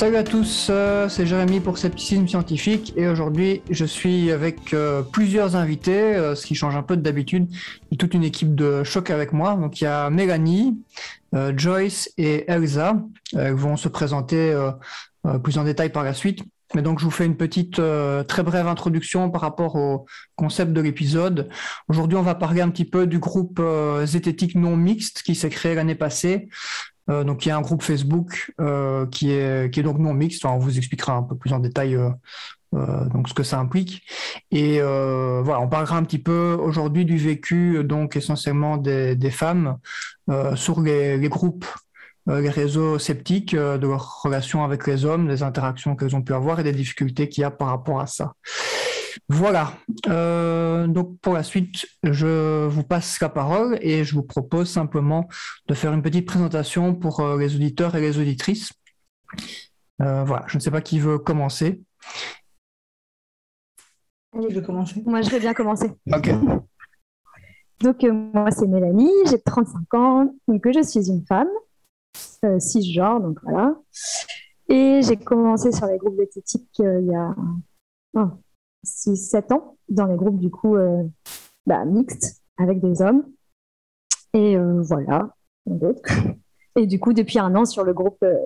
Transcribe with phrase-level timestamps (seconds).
[0.00, 5.02] Salut à tous, euh, c'est Jérémy pour Scepticisme Scientifique et aujourd'hui je suis avec euh,
[5.02, 7.48] plusieurs invités, euh, ce qui change un peu d'habitude.
[7.50, 9.56] Il y a toute une équipe de choc avec moi.
[9.56, 10.82] Donc il y a Mélanie,
[11.54, 12.96] Joyce et Elsa.
[13.36, 14.58] Elles vont se présenter
[15.44, 16.44] plus en détail par la suite.
[16.74, 17.78] Mais donc je vous fais une petite
[18.26, 21.50] très brève introduction par rapport au concept de l'épisode.
[21.88, 23.60] Aujourd'hui on va parler un petit peu du groupe
[24.04, 26.48] zététique non mixte qui s'est créé l'année passée.
[27.10, 30.44] Euh, donc il y a un groupe Facebook euh, qui, est, donc non mixte.
[30.44, 32.10] on vous expliquera un peu plus en détail euh,
[33.26, 34.02] ce que ça implique.
[34.50, 39.78] Et voilà, on parlera un petit peu aujourd'hui du vécu donc essentiellement des, femmes
[40.54, 41.66] sur les groupes
[42.26, 46.60] les réseaux sceptiques, de leur relation avec les hommes, des interactions qu'elles ont pu avoir
[46.60, 48.34] et des difficultés qu'il y a par rapport à ça.
[49.28, 49.74] Voilà.
[50.08, 55.28] Euh, donc pour la suite, je vous passe la parole et je vous propose simplement
[55.68, 58.72] de faire une petite présentation pour euh, les auditeurs et les auditrices.
[60.02, 60.44] Euh, voilà.
[60.48, 61.80] Je ne sais pas qui veut commencer.
[64.34, 65.02] je vais commencer?
[65.06, 65.92] Moi, je vais bien commencer.
[66.12, 66.30] Ok.
[67.80, 71.48] Donc moi, c'est Mélanie, j'ai 35 ans, donc je suis une femme,
[72.58, 73.74] cisgenre, donc voilà.
[74.68, 77.34] Et j'ai commencé sur les groupes d'éthique il y a
[78.84, 81.02] 6-7 ans dans les groupes du coup euh,
[81.66, 83.24] bah, mixtes avec des hommes.
[84.32, 85.34] Et euh, voilà.
[86.76, 88.38] Et du coup, depuis un an sur le groupe euh,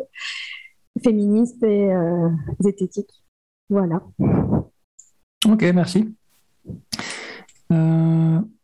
[1.02, 1.90] féministe et
[2.58, 3.22] zététique.
[3.68, 4.02] Voilà.
[5.46, 6.14] Ok, merci.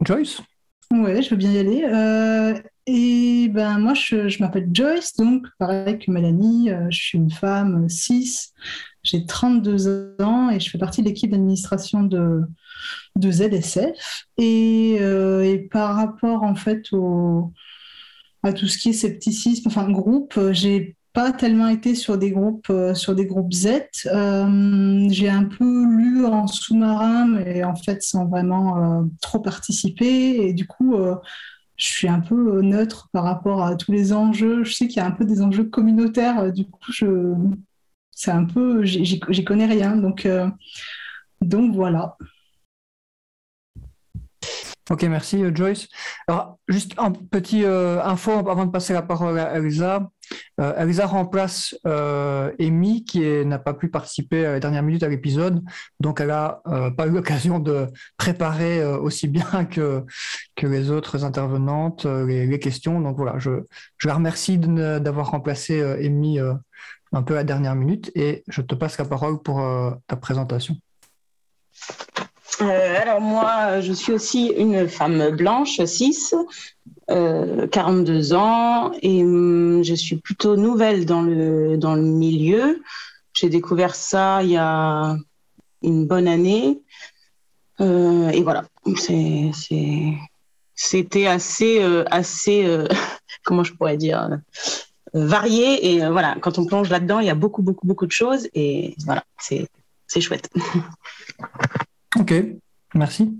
[0.03, 0.41] Joyce?
[0.91, 2.62] Ouais, je veux bien y aller.
[2.86, 8.52] Et ben moi, je, m'appelle Joyce, donc pareil que Mélanie, je suis une femme cis,
[9.02, 12.42] j'ai 32 ans et je fais partie de l'équipe d'administration de,
[13.16, 14.26] de ZSF.
[14.38, 17.52] Et, euh, et, par rapport en fait au,
[18.42, 22.70] à tout ce qui est scepticisme, enfin groupe, j'ai pas tellement été sur des groupes
[22.70, 23.68] euh, sur des groupes Z.
[24.06, 30.47] Euh, j'ai un peu lu en sous-marin, mais en fait sans vraiment trop participer.
[30.47, 30.97] Et du coup,
[31.80, 34.64] je suis un peu neutre par rapport à tous les enjeux.
[34.64, 36.52] Je sais qu'il y a un peu des enjeux communautaires.
[36.52, 37.34] Du coup, je
[38.20, 40.46] c'est un peu, j'y connais rien, donc, euh,
[41.41, 42.18] donc voilà.
[44.91, 45.88] Ok, merci euh, Joyce.
[46.28, 50.10] Alors, juste un petit euh, info avant de passer la parole à Elsa.
[50.58, 55.62] Elsa remplace Amy qui n'a pas pu participer à la dernière minute à l'épisode,
[56.00, 56.60] donc elle n'a
[56.96, 57.86] pas eu l'occasion de
[58.16, 60.04] préparer aussi bien que,
[60.62, 63.00] les autres intervenantes les, questions.
[63.00, 63.50] Donc voilà, je,
[63.96, 66.38] je la remercie d'avoir remplacé Amy
[67.12, 70.16] un peu à la dernière minute et je te passe la parole pour euh, ta
[70.16, 70.76] présentation.
[72.62, 76.34] Euh, alors moi, je suis aussi une femme blanche, cis,
[77.09, 82.82] 42 euh, ans, et hum, je suis plutôt nouvelle dans le, dans le milieu.
[83.32, 85.16] J'ai découvert ça il y a
[85.82, 86.81] une bonne année.
[87.81, 88.65] et voilà,
[90.75, 92.84] c'était assez, assez
[93.44, 94.28] comment je pourrais dire,
[95.12, 95.94] varié.
[95.94, 98.48] Et euh, voilà, quand on plonge là-dedans, il y a beaucoup, beaucoup, beaucoup de choses.
[98.54, 99.69] Et voilà, c'est
[100.21, 100.50] chouette.
[102.19, 102.34] ok,
[102.94, 103.37] merci.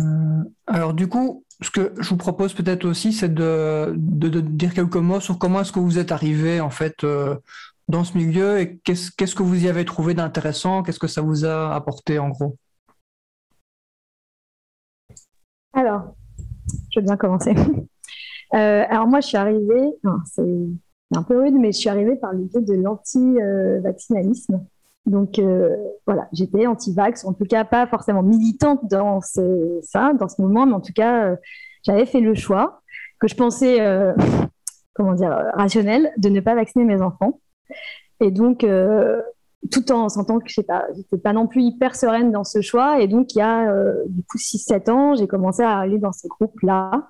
[0.00, 4.96] Euh, alors du coup, ce que je vous propose peut-être aussi, c'est de, dire quelques
[4.96, 7.36] mots sur comment est-ce que vous êtes arrivé en fait euh,
[7.88, 11.44] dans ce milieu et qu'est-ce, que vous y avez trouvé d'intéressant, qu'est-ce que ça vous
[11.44, 12.56] a apporté en gros?
[15.72, 16.14] Alors,
[16.92, 17.54] je vais bien commencer.
[18.52, 19.92] Euh, alors moi, je suis arrivée,
[20.24, 20.42] c'est
[21.14, 24.66] un peu rude, mais je suis arrivée par l'idée de l'anti-vaccinalisme.
[25.06, 25.74] Donc euh,
[26.06, 30.66] voilà, j'étais anti-vax, en tout cas pas forcément militante dans ce, ça, dans ce moment,
[30.66, 31.36] mais en tout cas, euh,
[31.82, 32.82] j'avais fait le choix
[33.18, 33.78] que je pensais,
[34.94, 37.38] comment dire, rationnel, de ne pas vacciner mes enfants.
[38.20, 38.66] Et donc,
[39.70, 43.00] tout en sentant que je sais pas, non plus hyper sereine dans ce choix.
[43.00, 43.70] Et donc, il y a
[44.08, 47.08] du coup 6-7 ans, j'ai commencé à aller dans ce groupe-là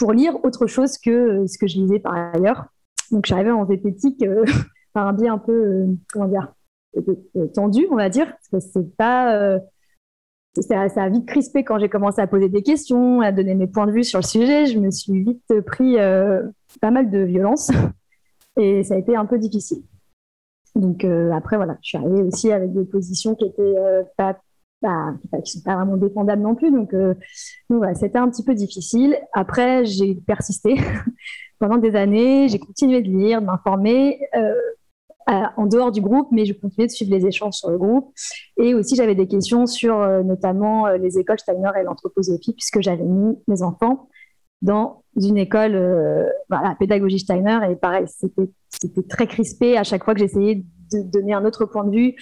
[0.00, 2.64] pour lire autre chose que euh, ce que je lisais par ailleurs.
[3.12, 4.44] Donc, j'arrivais en zététique euh,
[4.92, 6.52] par un biais un peu, euh, comment dire,
[7.54, 9.58] tendu, on va dire, parce que c'est pas
[10.60, 13.86] ça, a vite crispé quand j'ai commencé à poser des questions, à donner mes points
[13.86, 14.66] de vue sur le sujet.
[14.66, 15.96] Je me suis vite pris
[16.80, 17.70] pas mal de violence
[18.58, 19.82] et ça a été un peu difficile.
[20.74, 23.76] Donc après, voilà, je suis arrivée aussi avec des positions qui étaient
[24.16, 24.40] pas
[25.44, 26.70] qui sont pas vraiment défendables non plus.
[26.70, 27.14] Donc, euh,
[27.94, 29.16] c'était un petit peu difficile.
[29.32, 30.76] Après, j'ai persisté
[31.58, 32.48] pendant des années.
[32.48, 34.54] J'ai continué de lire, de m'informer euh,
[35.26, 38.12] en dehors du groupe, mais je continuais de suivre les échanges sur le groupe.
[38.56, 42.80] Et aussi, j'avais des questions sur euh, notamment euh, les écoles Steiner et l'anthroposophie, puisque
[42.80, 44.08] j'avais mis mes enfants
[44.62, 45.72] dans une école,
[46.50, 47.60] voilà, pédagogie Steiner.
[47.70, 51.84] Et pareil, c'était très crispé à chaque fois que j'essayais de donner un autre point
[51.84, 52.16] de vue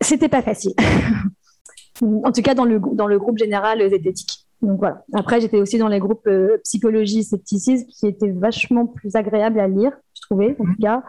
[0.00, 0.74] c'était pas facile.
[2.02, 4.46] en tout cas, dans le, dans le groupe général zététique.
[4.62, 5.04] Donc voilà.
[5.14, 9.68] Après, j'étais aussi dans les groupes euh, psychologie, scepticisme, qui étaient vachement plus agréables à
[9.68, 11.02] lire, je trouvais, en tout cas.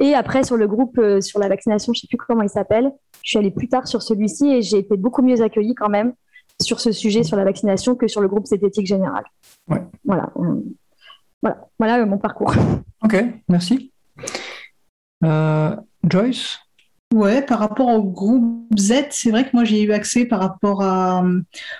[0.00, 2.90] Et après, sur le groupe euh, sur la vaccination, je sais plus comment il s'appelle,
[3.22, 6.14] je suis allée plus tard sur celui-ci et j'ai été beaucoup mieux accueillie quand même
[6.60, 9.24] sur ce sujet, sur la vaccination, que sur le groupe zététique général.
[9.68, 9.82] Ouais.
[10.04, 10.32] Voilà.
[11.42, 12.52] Voilà, voilà mon parcours.
[13.04, 13.92] Ok, merci.
[15.22, 16.58] Joyce?
[17.14, 20.82] Ouais, par rapport au groupe Z, c'est vrai que moi j'ai eu accès par rapport
[20.82, 21.24] à,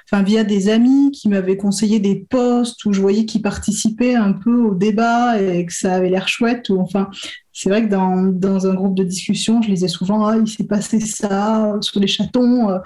[0.04, 4.32] enfin via des amis qui m'avaient conseillé des posts où je voyais qu'ils participaient un
[4.32, 6.68] peu au débat et que ça avait l'air chouette.
[6.68, 7.10] Ou enfin,
[7.52, 11.00] c'est vrai que dans, un groupe de discussion, je lisais souvent ah il s'est passé
[11.00, 12.70] ça sur les chatons.
[12.70, 12.78] Euh,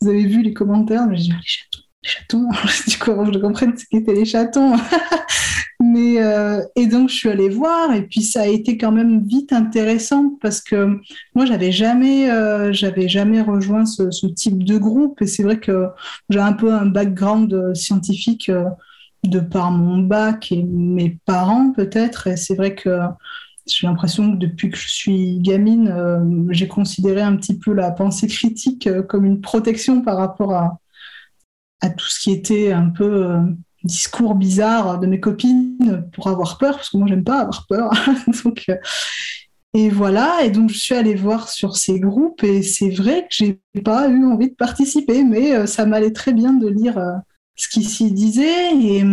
[0.00, 1.08] vous avez vu les commentaires?
[1.10, 2.48] Je dis ah, les chatons, les chatons?
[2.86, 4.76] du coup, je comprenne ce qu'étaient les chatons.
[6.18, 9.52] Euh, et donc, je suis allée voir, et puis ça a été quand même vite
[9.52, 10.98] intéressant parce que
[11.34, 15.20] moi, j'avais jamais, euh, j'avais jamais rejoint ce, type de groupe.
[15.22, 15.88] Et c'est vrai que
[16.30, 18.50] j'ai un peu un background euh, scientifique
[19.24, 22.26] de par mon bac et mes parents, peut-être.
[22.28, 23.00] Et c'est vrai que
[23.66, 28.26] j'ai l'impression que depuis que je suis gamine, j'ai considéré un petit peu la pensée
[28.28, 33.40] critique comme une protection par rapport à tout ce qui était un peu
[33.84, 37.90] discours bizarres de mes copines pour avoir peur, parce que moi, j'aime pas avoir peur.
[38.44, 38.76] donc, euh,
[39.74, 43.34] et voilà, et donc je suis allée voir sur ces groupes, et c'est vrai que
[43.34, 47.12] j'ai pas eu envie de participer, mais euh, ça m'allait très bien de lire euh,
[47.54, 49.04] ce qui s'y disait, et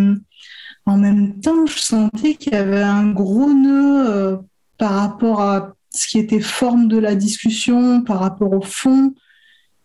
[0.85, 4.39] en même temps, je sentais qu'il y avait un gros nœud
[4.77, 9.13] par rapport à ce qui était forme de la discussion, par rapport au fond.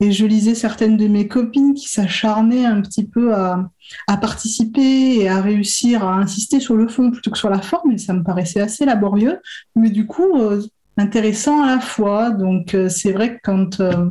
[0.02, 3.70] Et je lisais certaines de mes copines qui s'acharnaient un petit peu à,
[4.06, 7.93] participer et à réussir à insister sur le fond plutôt que sur la forme.
[7.93, 9.38] Et ça me paraissait assez laborieux,
[9.76, 10.62] mais du coup euh,
[10.97, 12.31] intéressant à la fois.
[12.31, 14.08] Donc euh, c'est vrai que quand, euh,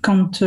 [0.00, 0.44] quand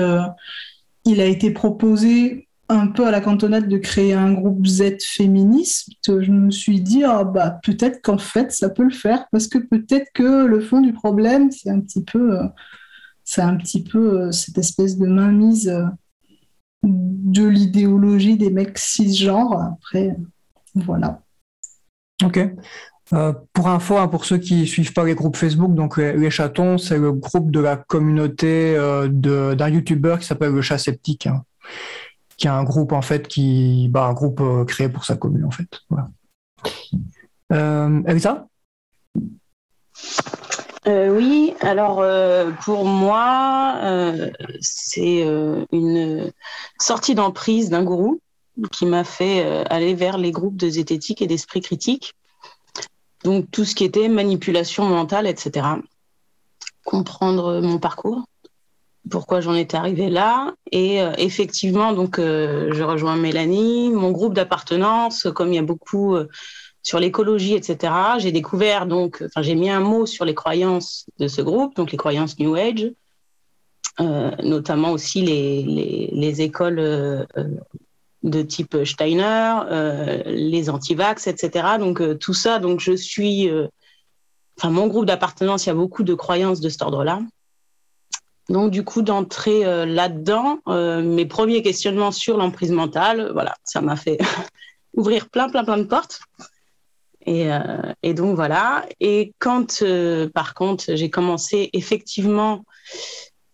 [1.06, 5.90] il a été proposé un peu à la cantonade de créer un groupe Z féministe,
[6.08, 9.58] je me suis dit ah, bah peut-être qu'en fait ça peut le faire parce que
[9.58, 12.40] peut-être que le fond du problème c'est un petit peu
[13.24, 15.86] c'est un petit peu euh, cette espèce de mainmise euh,
[16.84, 19.62] de l'idéologie des mecs cisgenres.
[19.62, 20.16] Après,
[20.76, 21.22] voilà.
[22.24, 22.40] Ok.
[23.14, 26.78] Euh, pour info, hein, pour ceux qui suivent pas les groupes Facebook, donc les, chatons,
[26.78, 28.76] c'est le groupe de la communauté
[29.10, 31.44] d'un youtubeur qui s'appelle le chat sceptique, hein,
[32.38, 35.52] qui est un groupe en fait qui, bah, un groupe créé pour sa commune en
[35.52, 35.82] fait.
[40.86, 45.26] Euh, oui, alors euh, pour moi, euh, c'est
[45.72, 46.32] une
[46.80, 48.20] sortie d'emprise d'un gourou
[48.72, 52.14] qui m'a fait aller vers les groupes de zététique et d'esprit critique.
[53.24, 55.68] Donc tout ce qui était manipulation mentale, etc.
[56.84, 58.26] Comprendre mon parcours,
[59.10, 60.54] pourquoi j'en étais arrivée là.
[60.72, 66.16] Et effectivement, donc je rejoins Mélanie, mon groupe d'appartenance, comme il y a beaucoup
[66.84, 67.94] sur l'écologie, etc.
[68.20, 71.92] J'ai découvert donc, enfin, j'ai mis un mot sur les croyances de ce groupe, donc
[71.92, 72.92] les croyances New Age,
[74.02, 77.26] euh, notamment aussi les, les, les écoles euh,
[78.24, 81.78] de type Steiner, euh, les anti-vax, etc.
[81.80, 83.50] Donc tout ça, donc je suis,
[84.58, 87.22] enfin mon groupe d'appartenance, il y a beaucoup de croyances de cet ordre-là.
[88.50, 94.18] Donc du coup d'entrer là-dedans, mes premiers questionnements sur l'emprise mentale, voilà, ça m'a fait
[94.96, 96.20] ouvrir plein plein plein de portes.
[97.28, 98.86] Euh, et, donc voilà.
[99.00, 102.64] Et quand, euh, par contre, j'ai commencé effectivement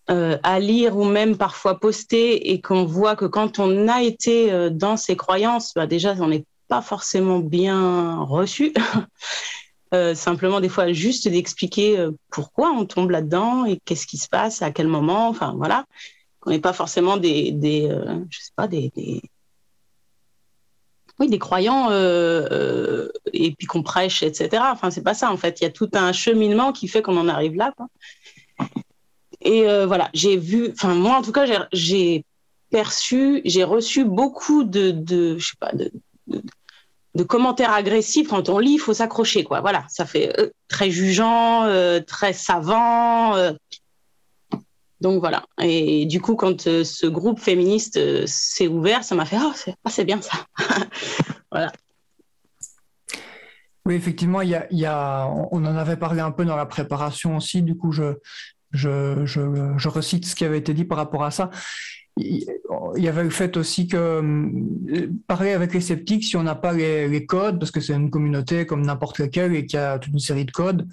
[0.09, 4.69] euh, à lire ou même parfois poster et qu'on voit que quand on a été
[4.71, 8.73] dans ces croyances, bah déjà, on n'est pas forcément bien reçu.
[10.13, 14.71] simplement, des fois, juste d'expliquer pourquoi on tombe là-dedans et qu'est-ce qui se passe, à
[14.71, 15.29] quel moment.
[15.29, 15.85] Enfin, voilà.
[16.45, 17.89] On n'est pas forcément des, des
[18.29, 18.91] je sais pas, des
[21.19, 24.63] oui, des croyants euh, euh, et puis qu'on prêche, etc.
[24.71, 25.59] Enfin, c'est pas ça en fait.
[25.59, 27.73] Il y a tout un cheminement qui fait qu'on en arrive là.
[29.41, 32.25] Et voilà, j'ai vu, enfin moi en tout cas, j'ai
[32.69, 35.91] perçu, j'ai reçu beaucoup de, de, je sais pas, de,
[36.27, 39.61] de, commentaires agressifs quand on lit, il faut s'accrocher, quoi.
[39.61, 43.35] Voilà, ça fait euh, très jugeant, euh, très savant.
[45.01, 45.07] Euh.
[45.07, 45.45] donc voilà.
[45.61, 49.53] Et du coup, quand ce groupe féministe s'est ouvert, ça m'a fait oh,
[49.83, 50.45] ah, c'est bien ça.
[51.51, 51.71] voilà.
[53.85, 54.41] Oui, effectivement,
[55.51, 57.63] on en avait parlé un peu dans la préparation aussi.
[57.63, 61.49] Du coup, je recite ce qui avait été dit par rapport à ça
[62.19, 66.55] il y avait le fait aussi que euh, parler avec les sceptiques, si on n'a
[66.55, 69.99] pas les, codes, parce que c'est une communauté comme n'importe laquelle et qu'il y a
[69.99, 70.87] toute une série de codes,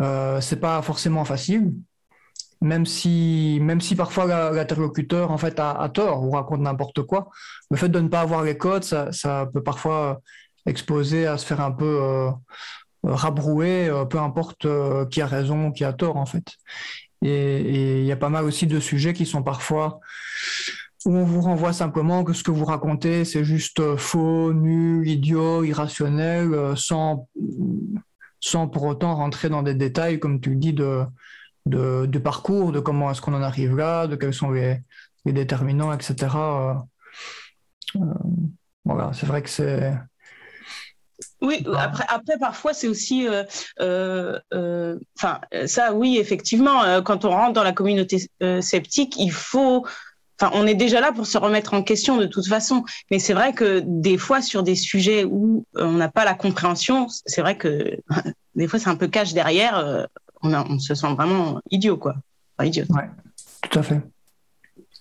[0.00, 1.72] euh, c'est pas forcément facile.
[2.62, 7.30] Même si, même si parfois l'interlocuteur en fait a, tort ou raconte n'importe quoi,
[7.70, 10.20] le fait de ne pas avoir les codes, ça, peut parfois
[10.66, 12.30] exposer à se faire un peu euh,
[13.02, 14.66] rabrouer, euh, peu importe
[15.10, 16.44] qui a raison ou qui a tort en fait.
[17.22, 20.00] Et il y a pas mal aussi de sujets qui sont parfois
[21.06, 25.08] où on vous renvoie simplement que ce que vous racontez, c'est juste euh, faux, nul,
[25.08, 27.28] idiot, irrationnel, euh, sans,
[28.40, 31.02] sans pour autant rentrer dans des détails, comme tu le dis, de,
[31.66, 34.80] de, du parcours, de comment est-ce qu'on en arrive là, de quels sont les,
[35.24, 36.14] les déterminants, etc.
[37.96, 38.00] Euh,
[38.84, 39.92] voilà, c'est vrai que c'est
[41.42, 43.44] oui, après, après parfois c'est aussi, euh,
[43.80, 48.28] euh, euh, enfin ça oui effectivement, quand on rentre dans la communauté
[48.60, 49.86] sceptique, il faut,
[50.40, 53.32] enfin on est déjà là pour se remettre en question de toute façon, mais c'est
[53.32, 57.56] vrai que des fois sur des sujets où on n'a pas la compréhension, c'est vrai
[57.56, 57.96] que
[58.54, 60.06] des fois c'est un peu cache derrière,
[60.42, 62.16] on, on, se sent vraiment idiot quoi,
[62.56, 62.84] enfin, idiot.
[62.90, 63.08] Ouais,
[63.70, 64.00] tout à fait.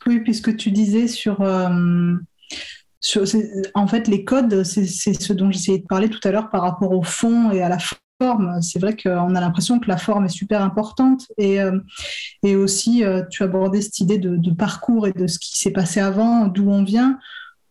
[0.05, 1.41] Oui, puisque tu disais sur
[3.73, 6.91] en fait, les codes, c'est ce dont j'essayais de parler tout à l'heure par rapport
[6.91, 7.77] au fond et à la
[8.21, 8.61] forme.
[8.61, 11.27] C'est vrai qu'on a l'impression que la forme est super importante.
[11.37, 11.79] Et, euh,
[12.43, 15.99] et aussi, euh, tu abordais cette idée de, parcours et de ce qui s'est passé
[15.99, 17.17] avant, d'où on vient.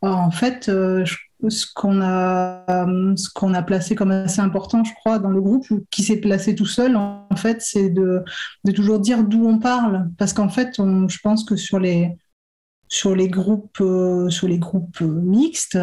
[0.00, 1.04] en fait, euh,
[1.48, 5.70] ce qu'on a, ce qu'on a placé comme assez important, je crois, dans le groupe,
[5.70, 8.24] ou qui s'est placé tout seul, en fait, c'est de,
[8.64, 10.10] de, toujours dire d'où on parle.
[10.18, 12.16] Parce qu'en fait, je pense que sur les
[12.88, 15.78] sur les groupes, euh, sur les groupes mixtes,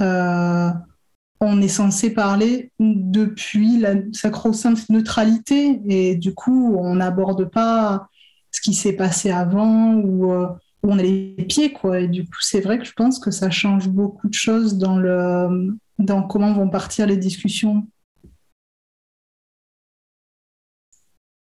[0.00, 0.70] euh,
[1.40, 8.08] on est censé parler depuis la sacro-sainte neutralité et du coup, on n'aborde pas
[8.50, 10.48] ce qui s'est passé avant ou euh,
[10.86, 11.72] où on a les pieds.
[11.72, 12.00] Quoi.
[12.00, 14.96] Et du coup, c'est vrai que je pense que ça change beaucoup de choses dans,
[14.96, 17.86] le, dans comment vont partir les discussions.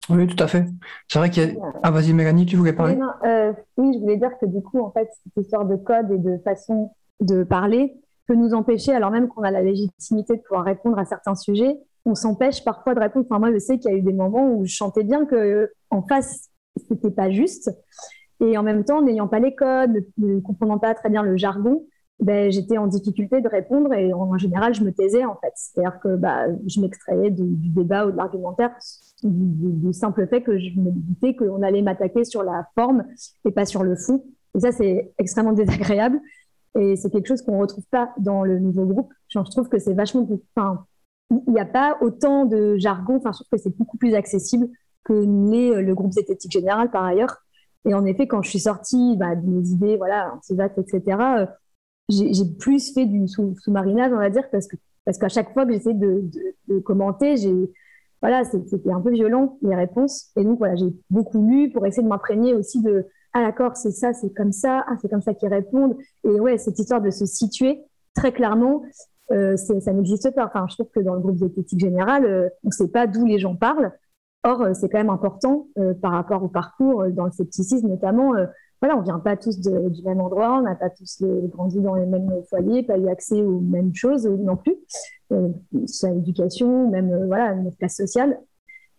[0.09, 0.67] Oui, tout à fait.
[1.07, 1.61] C'est vrai qu'il y a...
[1.85, 2.99] Ah, vas-y, Mélanie, tu voulais parler?
[3.25, 6.19] Euh, Oui, je voulais dire que du coup, en fait, cette histoire de code et
[6.19, 7.95] de façon de parler
[8.27, 11.77] peut nous empêcher, alors même qu'on a la légitimité de pouvoir répondre à certains sujets,
[12.07, 13.27] on s'empêche parfois de répondre.
[13.31, 15.71] Enfin, moi, je sais qu'il y a eu des moments où je chantais bien que
[15.91, 16.49] en face,
[16.89, 17.71] c'était pas juste.
[18.41, 21.85] Et en même temps, n'ayant pas les codes, ne comprenant pas très bien le jargon,
[22.21, 25.53] ben, j'étais en difficulté de répondre et en, général, je me taisais en fait.
[25.55, 28.75] C'est-à-dire que bah, je m'extrayais du, débat ou de l'argumentaire
[29.23, 33.05] du, simple fait que je me disais qu'on allait m'attaquer sur la forme
[33.47, 34.23] et pas sur le fond.
[34.55, 36.21] Et ça, c'est extrêmement désagréable.
[36.79, 39.13] Et c'est quelque chose qu'on ne retrouve pas dans le nouveau groupe.
[39.29, 40.39] je trouve que c'est vachement plus.
[41.31, 43.17] Il n'y a pas autant de jargon.
[43.17, 44.69] Enfin, je trouve que c'est beaucoup plus accessible
[45.05, 47.39] que l'est le groupe zététique général par ailleurs.
[47.87, 51.47] Et en effet, quand je suis sortie bah, de mes idées, voilà, anti etc.,
[52.09, 55.73] j'ai plus fait du sous-marinage, on va dire, parce que parce qu'à chaque fois que
[55.73, 56.23] j'essaie de,
[56.85, 57.55] commenter, j'ai
[58.23, 60.31] voilà, c'était un peu violent les réponses.
[60.37, 63.93] Et donc voilà, j'ai beaucoup lu pour essayer de m'imprégner aussi de ah d'accord, c'est
[63.93, 65.97] ça, c'est comme ça, ah c'est comme ça qu'ils répondent.
[66.25, 67.81] Et ouais, cette histoire de se situer
[68.15, 68.83] très clairement,
[69.33, 70.47] euh, ça n'existe pas.
[70.47, 73.25] Enfin, je trouve que dans le groupe zététique général, euh, on ne sait pas d'où
[73.25, 73.93] les gens parlent.
[74.43, 78.33] Or, euh, c'est quand même important euh, par rapport au parcours, dans le scepticisme notamment,
[78.81, 82.07] voilà, on vient pas tous du même endroit, on n'a pas tous grandi dans les
[82.07, 84.75] mêmes foyers, pas eu accès aux mêmes choses non plus,
[85.33, 85.49] euh,
[85.87, 88.41] soit l'éducation, même euh, voilà, notre classe sociale.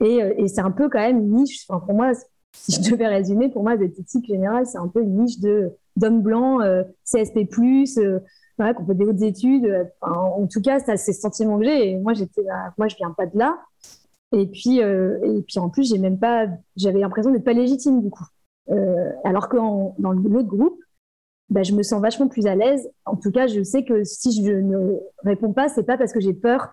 [0.02, 1.66] Et, euh, c'est un peu quand même une niche.
[1.68, 2.12] Enfin, pour moi,
[2.54, 6.22] si je devais résumer, pour moi, l'éthique générale, c'est un peu une niche de d'hommes
[6.22, 7.48] blancs, euh, CSP+,
[7.98, 8.20] euh,
[8.58, 9.90] voilà, qu'on fait des hautes études.
[10.02, 11.92] en tout cas, c'est ce sentiment que j'ai.
[11.92, 12.46] Et moi, j'étais,
[12.78, 13.58] moi, je viens pas de là.
[14.34, 16.48] Et puis, et puis en plus, j'ai même pas,
[16.78, 18.26] j'avais l'impression d'être pas légitime du coup.
[18.70, 20.80] Euh, alors que dans l'autre groupe,
[21.50, 22.90] bah, je me sens vachement plus à l'aise.
[23.06, 26.22] En tout cas, je sais que si je ne réponds pas, c'est pas parce que
[26.22, 26.70] j'ai peur.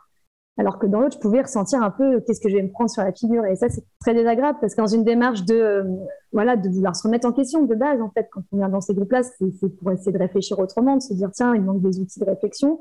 [0.57, 2.91] Alors que dans l'autre, je pouvais ressentir un peu qu'est-ce que je vais me prendre
[2.91, 3.45] sur la figure.
[3.47, 5.85] Et ça, c'est très désagréable parce que dans une démarche de, euh,
[6.33, 8.81] voilà, de vouloir se remettre en question de base, en fait, quand on vient dans
[8.81, 12.01] ces groupes-là, c'est pour essayer de réfléchir autrement, de se dire, tiens, il manque des
[12.01, 12.81] outils de réflexion.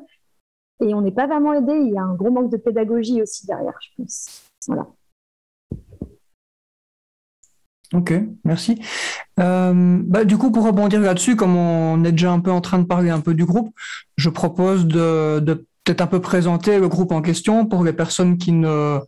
[0.79, 1.73] Et on n'est pas vraiment aidé.
[1.73, 4.46] Il y a un gros manque de pédagogie aussi derrière, je pense.
[7.93, 8.81] Ok, merci.
[9.39, 12.79] Euh, bah, du coup, pour rebondir là-dessus, comme on est déjà un peu en train
[12.79, 13.73] de parler un peu du groupe,
[14.17, 15.39] je propose de,
[15.83, 18.99] peut-être un peu présenter le groupe en question pour les personnes qui ne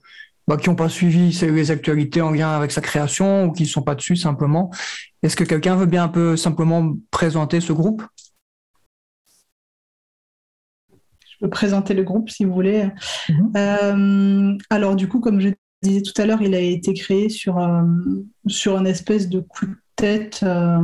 [0.47, 3.67] bah, qui n'ont pas suivi les actualités en lien avec sa création ou qui ne
[3.67, 4.71] sont pas dessus simplement.
[5.21, 8.01] Est-ce que quelqu'un veut bien un peu simplement présenter ce groupe?
[11.39, 12.89] Peux présenter le groupe si vous voulez.
[13.29, 13.51] Mhm.
[13.55, 15.49] Euh, alors du coup, comme je
[15.81, 17.83] disais tout à l'heure, il a été créé sur, euh,
[18.47, 20.41] sur un espèce de coup de tête.
[20.43, 20.81] Euh,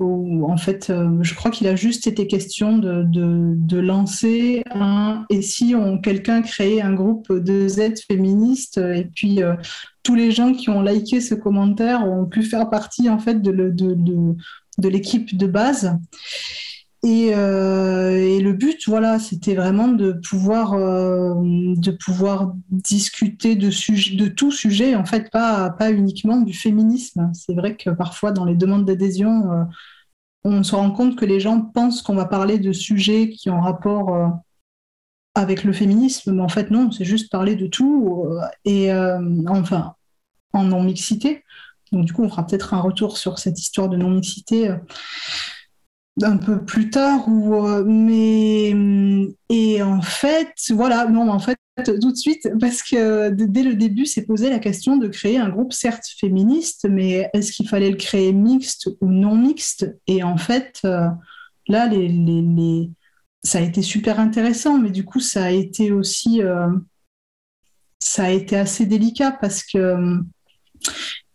[0.00, 5.24] où, en fait, euh, je crois qu'il a juste été question de, de, lancer un.
[5.30, 9.40] Et si on, quelqu'un créait un groupe de Z féministes, et puis
[10.02, 13.52] tous les gens qui ont liké ce commentaire ont pu faire partie en fait de,
[13.52, 14.34] de, de,
[14.78, 15.36] de l'équipe
[17.04, 21.34] Euh, et, le but, voilà, c'était vraiment de pouvoir, euh,
[21.76, 23.68] de pouvoir discuter de,
[24.16, 27.30] de tout sujet, en fait, pas, pas uniquement du féminisme.
[27.34, 29.64] C'est vrai que parfois, dans les demandes d'adhésion, euh,
[30.44, 33.60] on se rend compte que les gens pensent qu'on va parler de sujets qui ont
[33.60, 34.40] rapport
[35.34, 38.26] avec le féminisme, mais en fait, non, c'est juste parler de tout,
[38.66, 39.94] et enfin,
[40.52, 41.44] en non-mixité.
[41.92, 44.74] Donc, du coup, on fera peut-être un retour sur cette histoire de non-mixité
[46.22, 48.72] un peu plus tard ou euh, mais
[49.48, 54.06] et en fait voilà non en fait tout de suite parce que dès le début
[54.06, 57.96] s'est posé la question de créer un groupe certes féministe mais est-ce qu'il fallait le
[57.96, 59.92] créer mixte ou non mixte?
[60.06, 61.08] Et en fait euh,
[61.66, 62.90] là les, les,
[63.42, 66.68] ça a été super intéressant mais du coup ça a été aussi euh,
[67.98, 70.20] ça a été assez délicat parce que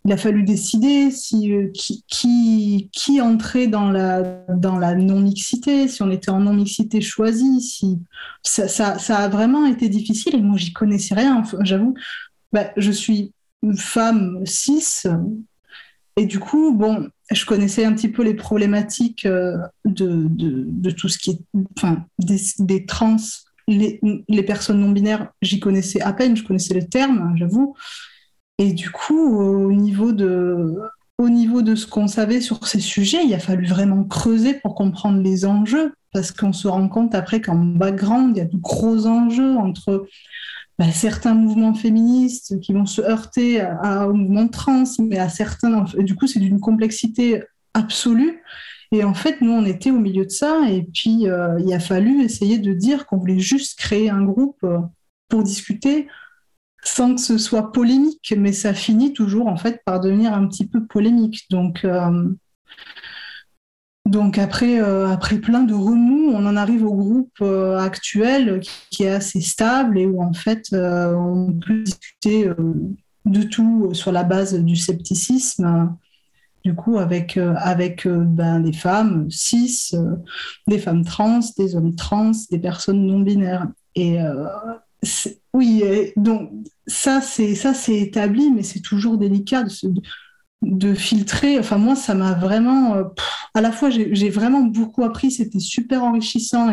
[0.09, 6.01] il a fallu décider si, euh, qui, qui, entrait dans la, dans la non-mixité, si
[6.01, 7.61] on était en non-mixité choisie.
[7.61, 7.99] Si,
[8.41, 11.43] ça, ça, a vraiment été difficile et moi, j'y connaissais rien.
[11.61, 11.93] J'avoue,
[12.51, 13.33] bah, je suis
[13.77, 15.03] femme cis
[16.17, 20.89] et du coup, bon, je connaissais un petit peu les problématiques euh, de, de, de
[20.89, 21.39] tout ce qui est
[21.77, 23.17] enfin, des, des trans.
[23.67, 27.75] Les, les, personnes non binaires, j'y connaissais à peine, je connaissais le terme, j'avoue.
[28.59, 30.75] Et du coup, au niveau de,
[31.17, 34.75] au niveau de ce qu'on savait sur ces sujets, il a fallu vraiment creuser pour
[34.75, 38.57] comprendre les enjeux, parce qu'on se rend compte après qu'en background, il y a de
[38.57, 40.07] gros enjeux entre
[40.77, 45.85] bah, certains mouvements féministes qui vont se heurter à, au mouvement trans, mais à certains,
[45.97, 47.43] du coup, c'est d'une complexité
[47.73, 48.43] absolue.
[48.91, 51.79] Et en fait, nous, on était au milieu de ça, et puis euh, il a
[51.79, 54.79] fallu essayer de dire qu'on voulait juste créer un groupe euh,
[55.29, 56.07] pour discuter
[56.95, 60.67] sans que ce soit polémique, mais ça finit toujours en fait par devenir un petit
[60.67, 61.45] peu polémique.
[61.49, 62.29] Donc, euh,
[64.05, 69.03] donc après, euh, après plein de remous, on en arrive au groupe euh, actuel qui
[69.03, 72.49] est assez stable et où en fait on peut discuter
[73.25, 75.95] de tout sur la base du scepticisme.
[76.65, 79.91] Du coup, avec, avec ben, des femmes cis,
[80.67, 83.67] des femmes trans, des hommes trans, des personnes non binaires.
[83.95, 84.17] Et
[85.53, 85.83] oui,
[86.17, 86.51] donc
[86.89, 89.63] ça c'est établi, mais c'est toujours délicat
[90.61, 91.59] de, filtrer.
[91.59, 93.03] Enfin moi ça m'a vraiment, euh,
[93.53, 96.69] à la fois j'ai vraiment beaucoup appris, c'était super enrichissant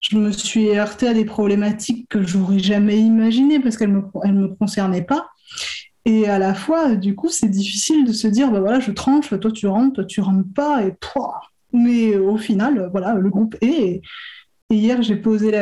[0.00, 4.48] je me suis heurtée à des problématiques que j'aurais jamais imaginées parce qu'elles me me
[4.54, 5.28] concernaient pas.
[6.04, 9.30] Et à la fois, du coup, c'est difficile de se dire, bah voilà, je tranche,
[9.40, 10.94] toi tu rentres, toi tu rentres pas, et
[11.72, 14.02] mais au final, voilà, le groupe est.
[14.74, 15.52] hier, j'ai posé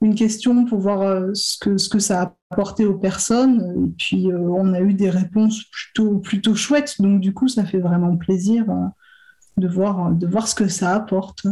[0.00, 3.86] une question pour voir euh, ce, que, ce que ça a apporté aux personnes.
[3.86, 7.00] Et puis, euh, on a eu des réponses plutôt, plutôt chouettes.
[7.00, 8.86] Donc, du coup, ça fait vraiment plaisir euh,
[9.56, 11.46] de, voir, de voir ce que ça apporte.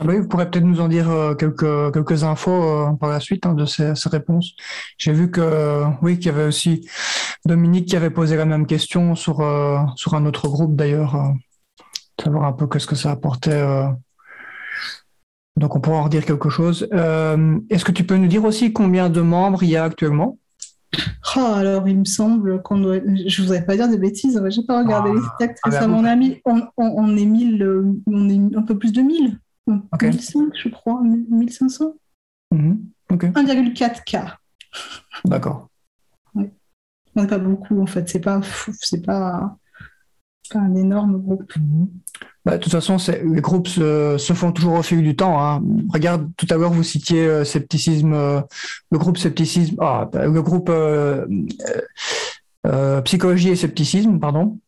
[0.00, 3.44] Ah bah oui, vous pourrez peut-être nous en dire quelques, quelques infos par la suite
[3.44, 4.54] hein, de ces, réponses.
[4.96, 6.88] J'ai vu que oui, qu'il y avait aussi
[7.44, 9.44] Dominique qui avait posé la même question sur,
[9.96, 11.34] sur un autre groupe d'ailleurs,
[12.18, 13.62] savoir un peu qu'est-ce que ça apportait
[15.56, 16.88] donc on pourra en dire quelque chose.
[16.92, 20.38] Euh, est-ce que tu peux nous dire aussi combien de membres il y a actuellement?
[21.36, 22.96] Oh, alors, il me semble qu'on doit.
[22.96, 26.02] Je ne voudrais pas dire de bêtises, je n'ai pas regardé ah, les stats récemment.
[26.44, 29.38] On, on, est 1000, on est un peu plus de 1000.
[29.66, 31.94] 1005, je crois, 1500.
[33.10, 34.36] 1,4K.
[35.24, 35.68] D'accord.
[36.34, 36.42] On
[37.20, 38.08] n'est pas beaucoup, en fait.
[38.08, 38.40] C'est pas,
[38.80, 39.56] c'est pas, pas
[40.56, 41.52] un énorme groupe.
[41.56, 41.88] Mhm.
[42.44, 45.40] Bah, de toute façon, les groupes se, font toujours au fil du temps.
[45.40, 45.62] Hein.
[45.92, 48.40] Regarde, tout à l'heure, vous citiez euh, scepticisme, euh,
[48.90, 51.24] le groupe scepticisme, ah, bah, le groupe euh,
[53.02, 54.58] psychologie et scepticisme, pardon.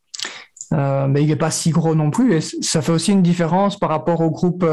[0.71, 2.35] mais il n'est pas si gros non plus.
[2.35, 4.65] Et ça fait aussi une différence par rapport au groupe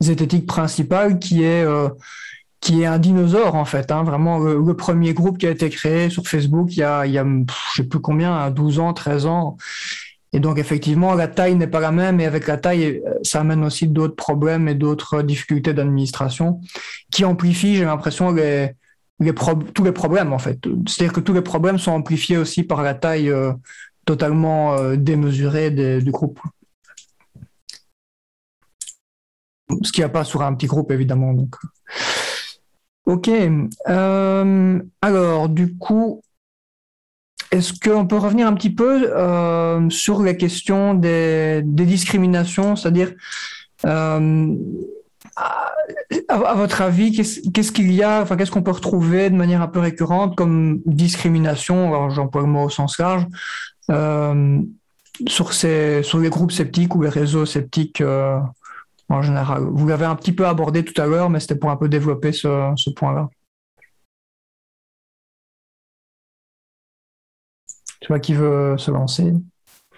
[0.00, 1.66] zététique principal qui est
[2.60, 6.08] qui est un dinosaure en fait, hein, vraiment le, premier groupe qui a été créé
[6.08, 9.26] sur Facebook il y a, il y a je sais plus combien, 12 ans, 13
[9.26, 9.56] ans.
[10.32, 13.64] Et donc effectivement, la taille n'est pas la même et avec la taille, ça amène
[13.64, 16.60] aussi d'autres problèmes et d'autres difficultés d'administration
[17.10, 20.58] qui amplifient, j'ai l'impression, tous les problèmes en fait.
[20.86, 23.52] C'est-à-dire que tous les problèmes sont amplifiés aussi par la taille euh,
[24.04, 26.40] totalement euh, démesurée du groupe.
[29.82, 31.32] Ce qu'il n'y a pas sur un petit groupe évidemment.
[31.32, 31.56] Donc.
[33.06, 33.30] Ok.
[33.88, 36.22] Euh, alors, du coup,
[37.50, 43.12] est-ce qu'on peut revenir un petit peu euh, sur la question des, discriminations, c'est-à-dire,
[43.84, 44.54] euh,
[46.28, 49.80] à, votre avis, qu'est-ce qu'il y a, qu'est-ce qu'on peut retrouver de manière un peu
[49.80, 53.26] récurrente comme discrimination, j'emploie le mot au sens large,
[55.28, 58.02] sur, ces, sur les groupes sceptiques ou les réseaux sceptiques
[59.08, 59.62] en général.
[59.70, 62.32] Vous l'avez un petit peu abordé tout à l'heure, mais c'était pour un peu développer
[62.32, 63.28] ce, point-là.
[68.06, 69.34] Tu vois qui veut se lancer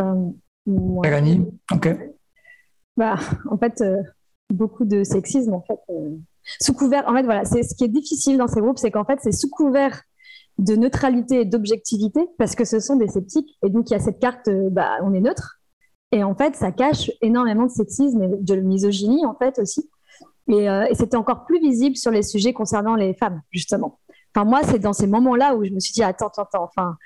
[0.00, 0.30] euh,
[1.70, 1.88] Ok.
[2.96, 3.16] Bah,
[3.50, 4.02] en fait, euh,
[4.50, 5.78] beaucoup de sexisme, en fait.
[5.90, 6.16] Euh,
[6.58, 9.04] sous couvert, en fait, voilà, c'est ce qui est difficile dans ces groupes, c'est qu'en
[9.04, 10.00] fait, c'est sous couvert
[10.56, 14.00] de neutralité et d'objectivité, parce que ce sont des sceptiques, et donc il y a
[14.00, 15.60] cette carte, bah, on est neutre,
[16.10, 19.88] et en fait, ça cache énormément de sexisme et de misogynie, en fait, aussi.
[20.50, 24.00] Euh, et, c'était encore plus visible sur les sujets concernant les femmes, justement.
[24.34, 26.64] Enfin, moi, c'est dans ces moments-là où je me suis dit, attends, attends, attends.
[26.64, 26.96] Enfin,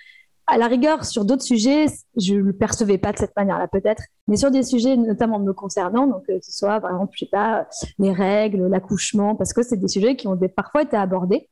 [0.46, 4.02] à la rigueur, sur d'autres sujets, je ne le percevais pas de cette manière-là, peut-être.
[4.28, 7.31] Mais sur des sujets notamment me concernant, donc que ce soit, par exemple, je sais
[7.31, 7.66] pas,
[7.98, 11.48] les règles, l'accouchement, parce que c'est des sujets qui ont parfois été abordés.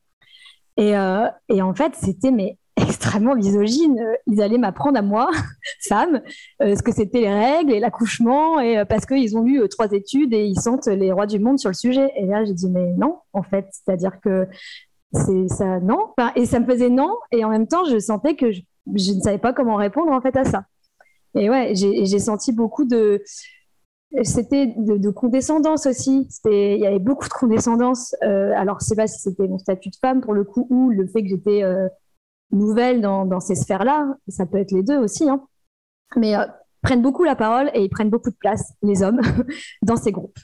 [0.76, 4.00] Et, euh, et en fait, c'était mais extrêmement misogyne.
[4.26, 5.30] Ils allaient m'apprendre à moi,
[5.88, 6.20] femme,
[6.62, 9.68] euh, ce que c'était les règles et l'accouchement, et euh, parce qu'ils ont lu euh,
[9.68, 12.10] trois études et ils sentent les rois du monde sur le sujet.
[12.16, 14.46] Et là, j'ai dit mais non, en fait, c'est-à-dire que
[15.12, 16.14] c'est ça, non.
[16.36, 18.60] et ça me faisait non, et en même temps, je sentais que je,
[18.92, 20.64] ne savais pas comment répondre en fait à ça.
[21.34, 23.22] Et ouais, j'ai senti beaucoup de
[24.24, 26.28] c'était de, condescendance aussi.
[26.46, 28.14] Il y avait beaucoup de condescendance.
[28.22, 31.06] alors, je sais pas si c'était mon statut de femme pour le coup ou le
[31.06, 31.62] fait que j'étais
[32.52, 35.44] nouvelles dans, ces sphères-là, ça peut être les deux aussi, hein.
[36.16, 36.44] mais euh,
[36.82, 39.20] prennent beaucoup la parole et ils prennent beaucoup de place, les hommes,
[39.82, 40.38] dans ces groupes.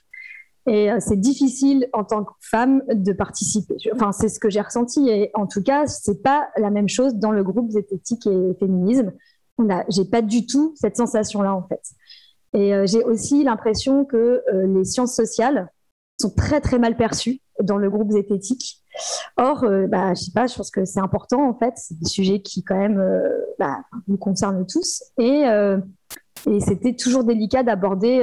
[0.66, 3.76] Et euh, c'est difficile en tant que femme de participer.
[3.94, 5.08] Enfin, c'est ce que j'ai ressenti.
[5.08, 9.12] Et en tout cas, c'est pas la même chose dans le groupe zététique et féminisme.
[9.58, 11.82] On a, j'ai pas du tout cette sensation-là en fait.
[12.52, 15.70] Et euh, j'ai aussi l'impression que les sciences sociales
[16.20, 18.82] sont très très mal perçues dans le groupe zététique
[19.36, 21.74] Or, euh, bah, je sais pas, je pense que c'est important en fait.
[21.76, 25.02] C'est des sujets qui quand même euh, bah, nous concernent tous.
[25.18, 25.78] Et, euh,
[26.46, 28.20] et c'était toujours délicat d'aborder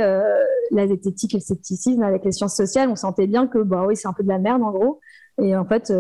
[0.72, 2.90] la zététique et le scepticisme avec les sciences sociales.
[2.90, 5.00] On sentait bien que bah oui, c'est un peu de la merde en gros.
[5.42, 5.92] Et en fait,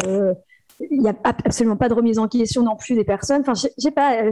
[0.79, 3.41] il n'y a absolument pas de remise en question non plus des personnes.
[3.41, 4.23] Enfin, je sais pas,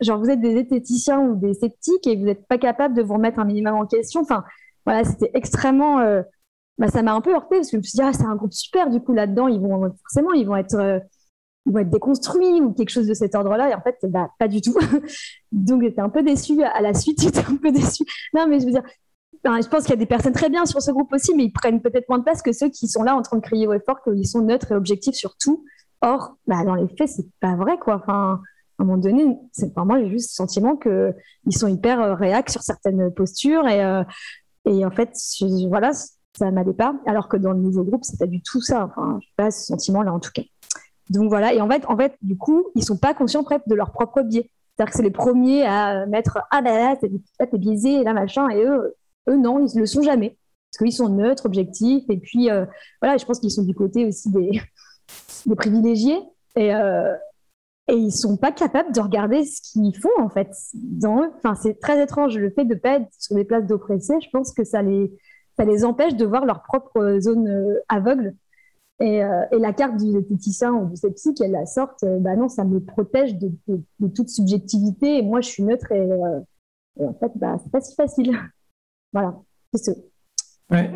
[0.00, 3.14] genre vous êtes des zététiciens ou des sceptiques et vous n'êtes pas capable de vous
[3.14, 4.22] remettre un minimum en question.
[4.22, 4.42] Enfin,
[4.84, 6.00] voilà, c'était extrêmement
[6.78, 8.36] bah, ça m'a un peu heurté parce que je me suis dit, ah, c'est un
[8.36, 10.98] groupe super, du coup, là-dedans, ils vont forcément, ils vont être, euh,
[11.66, 13.70] vont être déconstruits ou quelque chose de cet ordre-là.
[13.70, 14.76] Et en fait, bah, pas du tout.
[15.52, 18.04] Donc, j'étais un peu déçue à la suite, j'étais un peu déçue.
[18.34, 18.84] Non, mais je veux dire,
[19.44, 21.52] je pense qu'il y a des personnes très bien sur ce groupe aussi, mais ils
[21.52, 23.72] prennent peut-être moins de place que ceux qui sont là en train de crier au
[23.72, 25.64] effort qu'ils sont neutres et objectifs sur tout.
[26.00, 27.96] Or, bah, dans les faits, c'est pas vrai, quoi.
[27.96, 28.40] Enfin,
[28.78, 29.24] à un moment donné,
[29.76, 34.02] moi, j'ai juste le sentiment qu'ils sont hyper euh, réacs sur certaines postures et, euh,
[34.66, 35.16] et en fait,
[35.68, 35.92] voilà,
[36.36, 36.94] ça m'allait pas.
[37.06, 38.84] Alors que dans le nouveau groupe, c'est pas du tout ça.
[38.84, 40.42] Enfin, je pas ce sentiment-là en tout cas.
[41.10, 41.54] Donc voilà.
[41.54, 44.50] Et en fait, du coup, ils sont pas conscients de leur propre biais.
[44.76, 46.96] C'est-à-dire que c'est les premiers à mettre ah ben là,
[47.46, 48.94] t'es biaisé, là machin, et eux,
[49.28, 50.36] eux non, ils le sont jamais
[50.76, 52.66] parce qu'ils sont neutres, objectifs, et puis euh,
[53.00, 54.60] voilà, je pense qu'ils sont du côté aussi des,
[55.46, 56.20] des privilégiés
[56.56, 57.14] et euh,
[57.88, 61.30] et ils sont pas capables de regarder ce qu'ils font en fait dans eux.
[61.36, 64.16] Enfin, c'est très étrange le fait de pas être sur des places d'oppressés.
[64.20, 65.16] Je pense que ça les
[65.56, 68.34] ça les empêche de voir leur propre zone euh, aveugle.
[69.00, 72.34] Et, euh, et, la carte du zététicien ou du sceptique, elle la sorte, euh, bah
[72.34, 73.50] non, ça me protège de,
[74.14, 75.18] toute subjectivité.
[75.18, 76.08] Et moi, je suis neutre et,
[76.98, 78.38] en fait, bah, c'est pas si facile.
[79.12, 79.34] voilà,
[79.74, 79.92] c'est ça.
[80.68, 80.90] Ouais,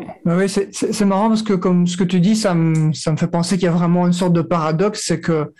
[0.47, 3.69] c'est marrant parce que comme ce que tu dis, ça me, fait penser qu'il y
[3.69, 5.53] a vraiment une sorte de paradoxe, c'est que,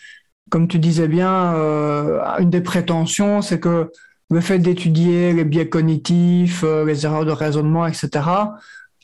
[0.50, 1.54] comme tu disais bien,
[2.40, 3.90] une des prétentions, c'est que
[4.30, 8.10] le fait d'étudier les biais cognitifs, les erreurs de raisonnement, etc.,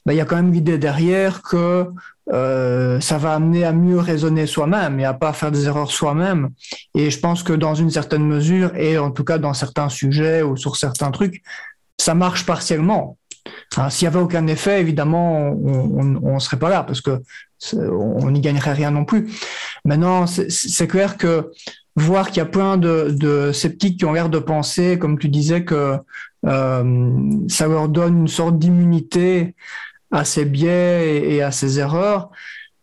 [0.06, 1.86] ben, il y a quand même l'idée derrière que
[2.32, 6.50] euh, ça va amener à mieux raisonner soi-même et à pas faire des erreurs soi-même.
[6.96, 10.42] Et je pense que dans une certaine mesure, et en tout cas dans certains sujets
[10.42, 11.42] ou sur certains trucs,
[12.00, 13.18] ça marche partiellement.
[13.90, 17.22] S'il n'y avait aucun effet, évidemment, on ne serait pas là parce que
[17.74, 19.30] on n'y gagnerait rien non plus.
[19.86, 21.52] Maintenant, c'est clair que
[21.96, 25.64] voir qu'il y a plein de, sceptiques qui ont l'air de penser, comme tu disais,
[25.64, 25.98] que
[26.46, 27.14] euh,
[27.48, 29.56] ça leur donne une sorte d'immunité
[30.12, 32.30] à ces biais et, à ces erreurs,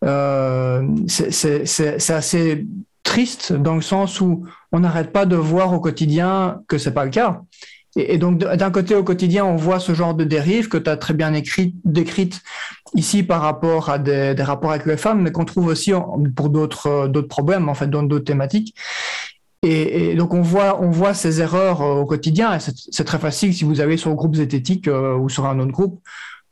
[0.04, 2.66] euh, c'est assez
[3.02, 7.04] triste dans le sens où on n'arrête pas de voir au quotidien que c'est pas
[7.04, 7.42] le cas.
[7.96, 10.96] Et, donc, d'un côté, au quotidien, on voit ce genre de dérive que tu as
[10.96, 12.40] très bien écrit, décrite
[12.94, 15.92] ici par rapport à des, rapports avec les femmes, mais qu'on trouve aussi
[16.34, 18.74] pour d'autres d'autres problèmes, en fait, dans d'autres thématiques.
[19.62, 22.58] Et, donc, on voit, on voit ces erreurs euh, au quotidien.
[22.58, 25.72] C'est très facile si vous allez sur le groupe zététique euh, ou sur un autre
[25.72, 26.02] groupe.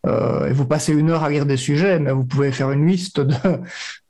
[0.05, 2.87] Euh, et vous passez une heure à lire des sujets, mais vous pouvez faire une
[2.87, 3.21] liste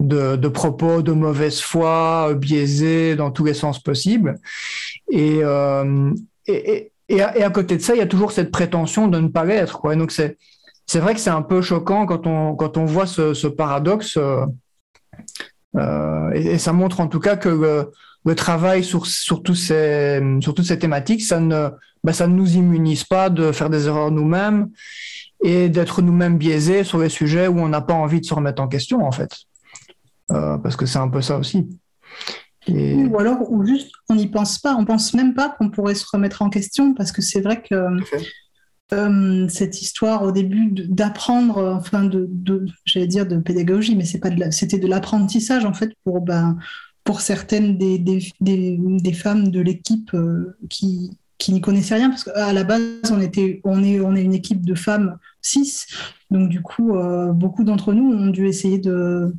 [0.00, 4.38] de, propos de mauvaise foi, biaisés dans tous les sens possibles.
[5.11, 6.11] Et, euh,
[6.46, 9.81] et, à, côté de ça, il y a toujours cette prétention de ne pas l'être.
[9.81, 9.96] Quoi.
[9.96, 10.38] donc c'est
[10.85, 14.18] c'est vrai que c'est un peu choquant quand on quand on voit ce, paradoxe.
[15.76, 17.92] Euh, et, ça montre en tout cas que le,
[18.24, 21.68] le travail sur, sur, tous ces, sur toutes ces thématiques, ça ne,
[22.05, 24.68] bah, ça ne nous immunise pas de faire des erreurs nous-mêmes
[25.42, 28.62] et d'être nous-mêmes biaisés sur les sujets où on n'a pas envie de se remettre
[28.62, 29.31] en question, en fait.
[30.31, 31.68] Euh, parce que c'est un peu ça aussi.
[32.68, 36.07] Ou alors, ou juste, on n'y pense pas, on pense même pas qu'on pourrait se
[36.11, 37.74] remettre en question, parce que c'est vrai que
[38.92, 42.28] euh, cette histoire au début d'apprendre, enfin de,
[42.85, 46.57] j'allais dire de pédagogie, mais c'est pas de c'était de l'apprentissage en fait pour ben,
[47.05, 52.22] pour certaines des, des, des, femmes de l'équipe euh, qui, qui n'y connaissaient rien, parce
[52.22, 55.88] qu'à la base, on, était, on, est, on est une équipe de femmes six,
[56.31, 59.35] donc du coup, euh, beaucoup d'entre nous ont dû essayer de,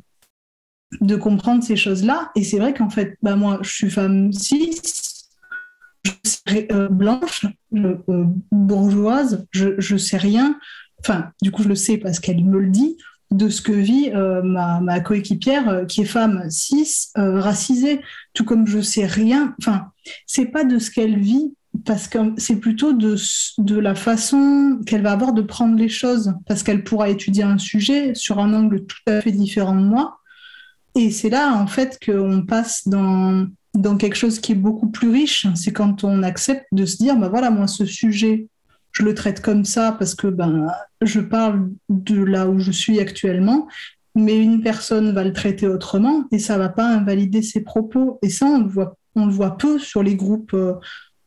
[1.00, 2.30] de comprendre ces choses-là.
[2.36, 4.78] Et c'est vrai qu'en fait, bah, moi, je suis femme cis,
[6.04, 7.96] je suis euh, blanche, euh,
[8.52, 10.58] bourgeoise, je ne sais rien.
[11.00, 12.98] Enfin, du coup, je le sais parce qu'elle me le dit
[13.30, 18.00] de ce que vit ma, ma, coéquipière qui est femme cis, racisée,
[18.34, 19.54] tout comme je sais rien.
[19.58, 19.86] Enfin,
[20.26, 23.16] c'est pas de ce qu'elle vit parce que c'est plutôt de,
[23.58, 27.58] de la façon qu'elle va avoir de prendre les choses, parce qu'elle pourra étudier un
[27.58, 30.18] sujet sur un angle tout à fait différent de moi,
[30.94, 35.10] et c'est là, en fait, qu'on passe dans, dans quelque chose qui est beaucoup plus
[35.10, 35.46] riche.
[35.56, 38.46] C'est quand on accepte de se dire, bah voilà, moi, ce sujet,
[38.92, 40.68] je le traite comme ça parce que ben,
[41.02, 43.66] je parle de là où je suis actuellement,
[44.14, 48.20] mais une personne va le traiter autrement et ça va pas invalider ses propos.
[48.22, 50.56] Et ça, on le voit, on le voit peu sur les groupes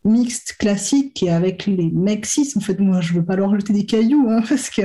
[0.07, 2.53] mixtes classiques et avec les mecs cis.
[2.55, 4.83] En fait, moi, je veux pas leur jeter des cailloux, hein, parce que,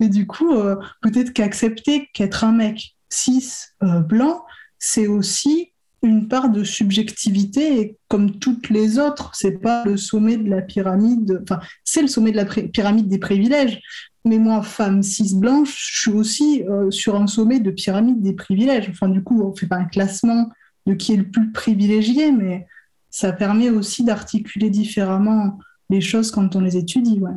[0.00, 3.44] et du coup, euh, peut-être qu'accepter qu'être un mec cis
[3.82, 4.44] euh, blanc,
[4.78, 9.32] c'est aussi une part de subjectivité comme toutes les autres.
[9.34, 13.18] C'est pas le sommet de la pyramide, enfin, c'est le sommet de la pyramide des
[13.18, 13.80] privilèges.
[14.24, 18.34] Mais moi, femme cis blanche, je suis aussi euh, sur un sommet de pyramide des
[18.34, 18.88] privilèges.
[18.90, 20.50] Enfin, du coup, on fait pas un classement
[20.86, 22.66] de qui est le plus privilégié, mais
[23.10, 25.58] ça permet aussi d'articuler différemment
[25.90, 27.18] les choses quand on les étudie.
[27.20, 27.32] Ouais.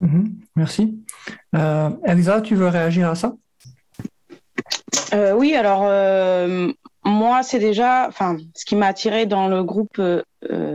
[0.00, 0.36] Mhm.
[0.54, 0.98] merci.
[1.54, 3.34] Euh, Elsa, tu veux réagir à ça?
[5.14, 6.70] Euh, oui, alors euh,
[7.04, 10.22] moi, c'est déjà, enfin, ce qui m'a attiré dans le groupe euh,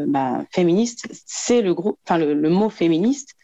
[0.07, 3.35] bah, féministe, c'est le groupe, enfin, le, mot féministe,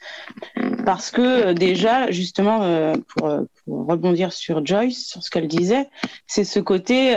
[0.86, 3.30] parce que déjà, justement, pour,
[3.68, 5.90] rebondir sur Joyce, sur ce qu'elle disait,
[6.26, 7.16] c'est ce côté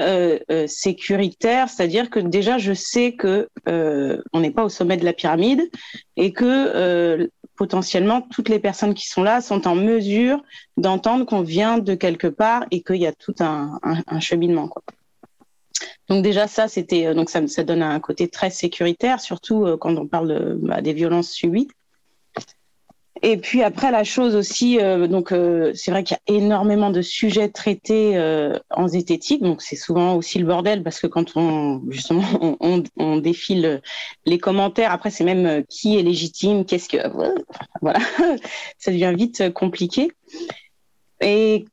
[0.66, 5.70] sécuritaire, c'est-à-dire que déjà, je sais que on n'est pas au sommet de la pyramide
[6.16, 7.28] et que
[7.60, 10.42] potentiellement toutes les personnes qui sont là sont en mesure
[10.78, 13.78] d'entendre qu'on vient de quelque part et qu'il y a tout un,
[14.18, 14.66] cheminement.
[14.66, 14.82] Quoi.
[16.08, 19.76] Donc déjà ça, c'était euh, donc ça, ça, donne un côté très sécuritaire, surtout euh,
[19.76, 21.68] quand on parle bah, des violences subies.
[23.22, 26.90] Et puis après la chose aussi, euh, donc euh, c'est vrai qu'il y a énormément
[26.90, 31.36] de sujets traités euh, en zététique, donc c'est souvent aussi le bordel parce que quand
[31.36, 32.22] on justement
[32.60, 33.82] on, on, défile
[34.24, 36.96] les commentaires, après c'est même qui est légitime, qu'est-ce que
[37.82, 37.98] voilà,
[38.78, 40.10] ça devient vite compliqué.
[41.20, 41.66] Et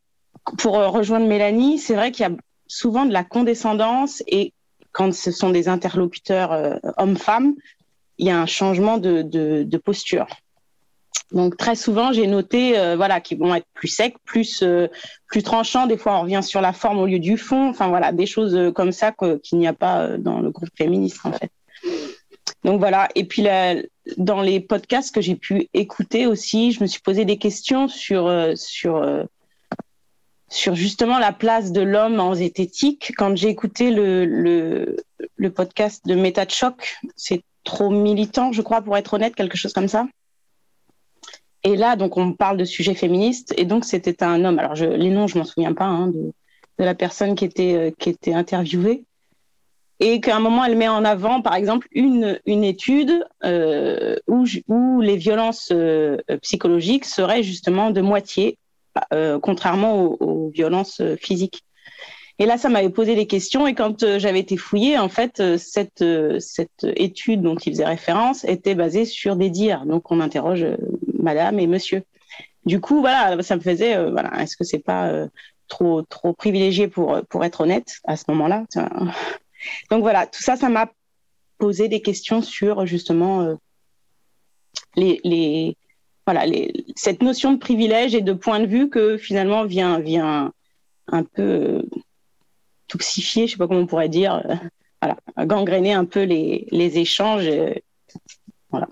[0.57, 2.35] pour rejoindre Mélanie, c'est vrai qu'il y a
[2.67, 4.53] souvent de la condescendance et
[4.91, 7.53] quand ce sont des interlocuteurs hommes-femmes,
[8.17, 10.27] il y a un changement de, de, de posture.
[11.31, 14.87] Donc très souvent, j'ai noté, euh, voilà, qu'ils vont être plus secs, plus euh,
[15.27, 15.85] plus tranchants.
[15.85, 17.69] Des fois, on revient sur la forme au lieu du fond.
[17.69, 21.19] Enfin voilà, des choses euh, comme ça qu'il n'y a pas dans le groupe féministe
[21.25, 21.51] en fait.
[22.63, 23.09] Donc voilà.
[23.15, 23.45] Et puis
[24.17, 28.31] dans les podcasts que j'ai pu écouter aussi, je me suis posé des questions sur
[28.55, 29.05] sur
[30.49, 33.11] sur justement la place de l'homme en zététique.
[33.17, 34.97] Quand j'ai écouté le, le,
[35.35, 39.57] le podcast de Méta de Choc, c'est trop militant, je crois, pour être honnête, quelque
[39.57, 40.07] chose comme ça.
[41.67, 43.53] Et là, donc, on parle de sujets féministes.
[43.57, 44.57] Et donc, c'était un homme.
[44.57, 46.31] Alors, les noms, je m'en souviens pas hein, de,
[46.79, 49.03] la personne qui était, euh, qui était interviewée.
[49.99, 55.17] Et qu'à un moment, elle met en avant, par exemple, une, étude euh, où, les
[55.17, 58.57] violences euh, psychologiques seraient justement de moitié,
[59.41, 61.63] contrairement aux, violences physiques.
[62.39, 63.65] Et là, ça m'avait posé des questions.
[63.67, 67.73] Et quand euh, j'avais été fouillée, en fait, euh, cette, euh, cette étude dont il
[67.73, 69.85] faisait référence était basée sur des dires.
[69.85, 70.65] Donc, on interroge
[71.17, 72.03] madame et monsieur.
[72.65, 75.27] Du coup, voilà, ça me faisait, voilà, est-ce que c'est pas
[75.69, 78.65] trop, trop privilégié pour, pour être honnête à ce moment-là
[79.89, 80.91] Donc, voilà, tout ça, ça m'a
[81.57, 83.57] posé des questions sur justement
[84.97, 85.77] les, les,
[86.25, 90.51] voilà, les, cette notion de privilège et de point de vue que finalement vient, vient
[91.07, 91.83] un peu
[92.87, 94.55] toxifier, je sais pas comment on pourrait dire, euh,
[95.01, 97.47] voilà, gangréner un peu les, les échanges.
[97.47, 97.73] Euh,
[98.69, 98.87] voilà.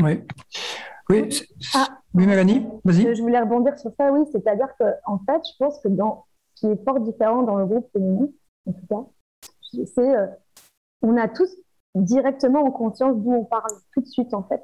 [0.00, 0.20] Oui.
[1.10, 1.28] Oui,
[1.74, 3.14] ah, oui Mélanie, vas-y.
[3.14, 6.66] Je voulais rebondir sur ça, oui, c'est-à-dire qu'en en fait, je pense que dans ce
[6.66, 8.34] qui est fort différent dans le groupe féministe,
[8.66, 10.26] en tout cas, c'est euh,
[11.02, 11.50] on a tous
[11.94, 14.62] directement en conscience d'où on parle tout de suite, en fait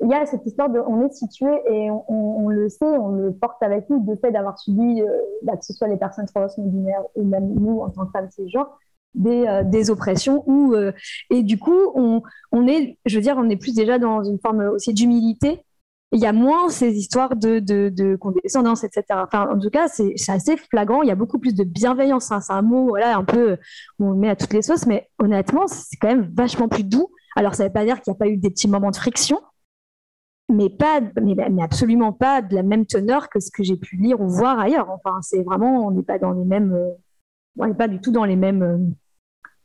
[0.00, 3.32] il y a cette histoire de on est situé et on, le sait, on le
[3.32, 5.06] porte avec nous, de fait d'avoir subi, euh,
[5.42, 8.30] bah, que ce soit les personnes trans binaires ou même nous en tant que femmes
[8.30, 8.78] cisgenres,
[9.14, 10.92] des, euh, des oppressions ou euh,
[11.30, 14.38] et du coup on, on est, je veux dire, on est plus déjà dans une
[14.38, 15.64] forme aussi d'humilité.
[16.12, 19.04] Il y a moins ces histoires de, de, de condescendance, etc.
[19.10, 21.02] Enfin, en tout cas, c'est assez flagrant.
[21.02, 22.32] Il y a beaucoup plus de bienveillance.
[22.32, 22.40] Hein.
[22.40, 23.58] C'est un mot, voilà, un peu,
[23.98, 27.08] on le met à toutes les sauces, mais honnêtement, c'est quand même vachement plus doux.
[27.36, 28.96] Alors, ça ne veut pas dire qu'il n'y a pas eu des petits moments de
[28.96, 29.38] friction,
[30.48, 34.20] mais pas, mais, absolument pas de la même teneur que ce que j'ai pu lire
[34.20, 34.90] ou voir ailleurs.
[34.90, 36.90] Enfin, c'est vraiment, on n'est pas dans les mêmes, euh,
[37.58, 38.78] on n'est pas du tout dans les mêmes, euh,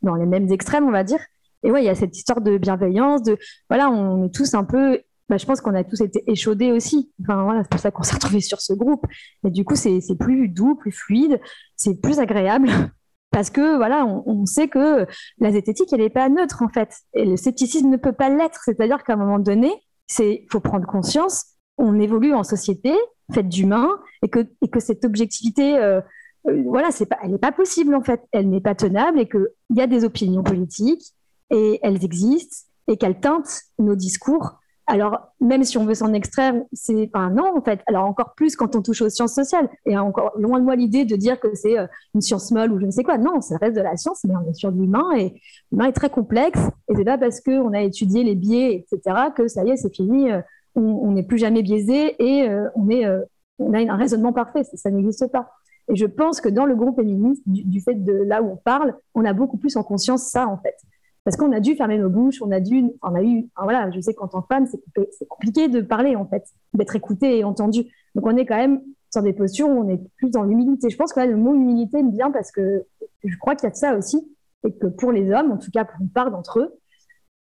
[0.01, 1.19] dans les mêmes extrêmes, on va dire.
[1.63, 3.37] Et ouais, il y a cette histoire de bienveillance, de,
[3.69, 7.11] voilà, on est tous un peu, bah, je pense qu'on a tous été échaudés aussi.
[7.21, 9.05] Enfin, voilà, c'est pour ça qu'on s'est retrouvés sur ce groupe.
[9.45, 11.39] Et du coup, c'est plus doux, plus fluide,
[11.77, 12.69] c'est plus agréable.
[13.31, 15.07] Parce que voilà, on, sait que
[15.39, 16.95] la zététique, elle n'est pas neutre en fait.
[17.15, 18.61] Et le scepticisme ne peut pas l'être.
[18.63, 19.71] C'est-à-dire qu'à un moment donné,
[20.07, 21.45] c'est faut prendre conscience,
[21.77, 22.93] on évolue en société,
[23.33, 23.89] faite d'humains,
[24.21, 26.01] et que, et que cette objectivité, euh,
[26.47, 29.27] euh, voilà, c'est pas, elle n'est pas possible en fait, elle n'est pas tenable, et
[29.27, 31.13] qu'il y a des opinions politiques,
[31.49, 34.59] et elles existent, et qu'elles teintent nos discours.
[34.85, 37.79] Alors, même si on veut s'en extraire, c'est pas non, en fait.
[37.87, 39.69] Alors, encore plus quand on touche aux sciences sociales.
[39.85, 42.79] Et encore loin de moi l'idée de dire que c'est euh, une science molle ou
[42.79, 43.17] je ne sais quoi.
[43.17, 45.41] Non, ça reste de la science, mais on est sur l'humain et
[45.71, 46.59] l'humain est très complexe.
[46.89, 49.93] Et c'est pas parce qu'on a étudié les biais, etc., que ça y est, c'est
[49.93, 50.31] fini.
[50.31, 50.41] Euh,
[50.75, 54.63] on n'est plus jamais biaisé et euh, on, a un raisonnement parfait.
[54.63, 55.51] Ça, ça n'existe pas.
[55.87, 58.95] Et je pense que dans le groupe féministe, du, fait de là où on parle,
[59.13, 60.75] on a beaucoup plus en conscience ça, en fait
[61.23, 63.99] parce qu'on a dû fermer nos bouches, on a dû, on a eu, voilà, je
[64.01, 67.85] sais qu'en tant que femme, c'est compliqué de parler en fait, d'être écouté et entendu.
[68.15, 68.81] Donc on est quand même
[69.11, 70.89] sur des postures où on est plus dans l'humilité.
[70.89, 72.85] Je pense que là, le mot humilité me vient parce que
[73.23, 74.27] je crois qu'il y a de ça aussi,
[74.65, 76.73] et que pour les hommes, en tout cas pour une part d'entre eux,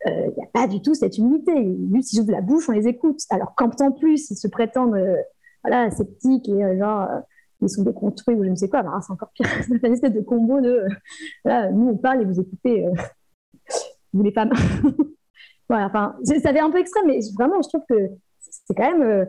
[0.08, 1.54] euh, il n'y a pas du tout cette humilité.
[1.94, 3.20] Juste, ils ouvrent la bouche, on les écoute.
[3.30, 5.18] Alors quand en plus, ils se prétendent euh,
[5.64, 7.08] voilà, sceptiques et euh, genre
[7.62, 9.48] ils sont déconstruits ou je ne sais quoi, bah, c'est encore pire.
[9.68, 10.86] c'est une espèce de combo de
[11.44, 12.86] voilà, nous on parle et vous écoutez
[14.14, 14.52] vous les femmes.
[15.70, 19.02] voilà, enfin, ça fait un peu extrême, mais vraiment, je trouve que c'est quand même,
[19.02, 19.26] euh,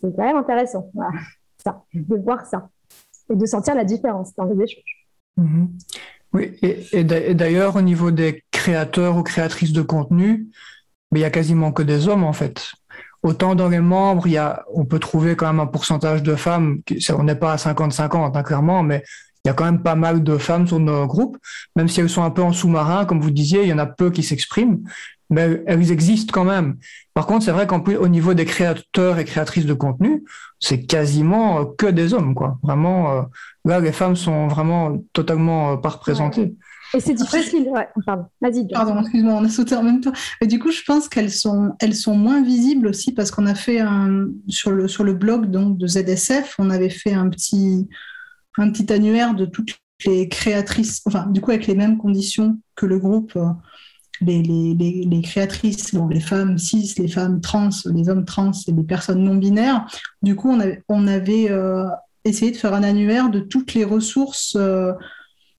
[0.00, 0.90] c'est quand même intéressant,
[1.64, 2.68] ça, de voir ça
[3.30, 5.08] et de sentir la différence dans les échanges.
[5.38, 5.68] Mm-hmm.
[6.32, 7.04] Oui, et,
[7.34, 10.46] d'ailleurs, au niveau des créateurs ou créatrices de contenu,
[11.12, 12.72] il n'y a quasiment que des hommes en fait.
[13.22, 16.36] Autant dans les membres, il y a, on peut trouver quand même un pourcentage de
[16.36, 16.82] femmes,
[17.16, 19.02] on n'est pas à 50-50 hein, clairement, mais
[19.44, 21.38] il y a quand même pas mal de femmes sur nos groupes,
[21.76, 23.86] même si elles sont un peu en sous-marin, comme vous disiez, il y en a
[23.86, 24.82] peu qui s'expriment,
[25.30, 26.76] mais elles existent quand même.
[27.14, 30.24] Par contre, c'est vrai qu'en plus, au niveau des créateurs et créatrices de contenu,
[30.58, 32.58] c'est quasiment euh, que des hommes, quoi.
[32.62, 33.22] Vraiment, euh,
[33.64, 36.54] là, les femmes sont vraiment totalement euh, pas représentées.
[36.92, 37.88] Et c'est difficile, ouais.
[38.04, 38.66] Pardon, vas-y.
[38.66, 40.12] Pardon, excuse-moi, on a sauté en même temps.
[40.40, 43.54] Mais du coup, je pense qu'elles sont, elles sont moins visibles aussi parce qu'on a
[43.54, 47.88] fait un, sur le, sur le blog donc, de ZSF, on avait fait un petit,
[48.58, 52.86] un petit annuaire de toutes les créatrices, enfin, du coup, avec les mêmes conditions que
[52.86, 53.52] le groupe, euh,
[54.22, 59.34] les, créatrices, les femmes cis, les femmes trans, les hommes trans et les personnes non
[59.34, 59.86] binaires.
[60.22, 61.86] Du coup, on avait, on euh,
[62.24, 64.92] essayé de faire un annuaire de toutes les ressources euh,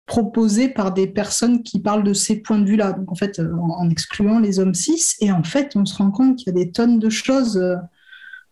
[0.06, 2.98] proposées par des personnes qui parlent de ces points de vue-là.
[3.06, 5.14] En fait, en, excluant les hommes cis.
[5.20, 7.62] Et en fait, on se rend compte qu'il y a des tonnes de choses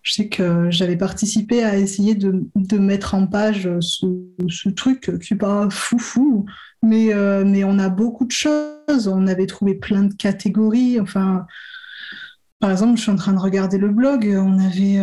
[0.09, 2.49] je sais que j'avais participé à essayer de,
[2.79, 4.07] mettre en page ce,
[4.49, 6.47] ce, truc qui n'est pas foufou,
[6.83, 9.07] mais, euh, mais on a beaucoup de choses.
[9.07, 10.99] On avait trouvé plein de catégories.
[10.99, 11.45] Enfin,
[12.59, 14.99] par exemple, je suis en train de regarder le blog, on avait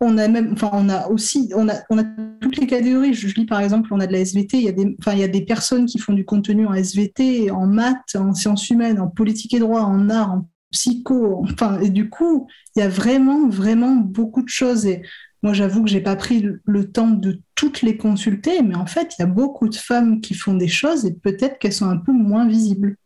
[0.00, 2.04] on a même, enfin, on a aussi, on a
[2.40, 3.14] toutes les catégories.
[3.14, 5.20] Je, lis par exemple, on a de la SVT, il y a des, enfin, il
[5.20, 8.98] y a des personnes qui font du contenu en SVT, en maths, en sciences humaines,
[8.98, 11.42] en politique et droit, en art, en psycho.
[11.50, 14.84] Enfin, et du coup, il y a vraiment, vraiment beaucoup de choses.
[14.84, 15.02] Et
[15.42, 19.14] moi, j'avoue que j'ai pas pris le, temps de toutes les consulter, mais en fait,
[19.18, 21.96] il y a beaucoup de femmes qui font des choses et peut-être qu'elles sont un
[21.96, 22.96] peu moins visibles.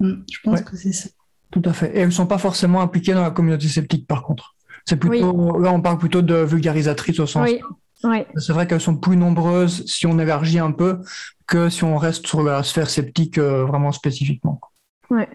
[0.00, 1.08] Hmm, je pense que c'est ça.
[1.52, 1.94] Tout à fait.
[1.94, 4.56] Et elles ne sont pas forcément impliquées dans la communauté sceptique, par contre.
[4.84, 7.48] C'est plutôt, là, on parle plutôt de vulgarisatrices au sens.
[8.02, 8.24] Oui.
[8.36, 10.98] C'est vrai qu'elles sont plus nombreuses si on élargit un peu
[11.46, 14.60] que si on reste sur la sphère sceptique euh, vraiment spécifiquement.
[15.08, 15.28] Ouais.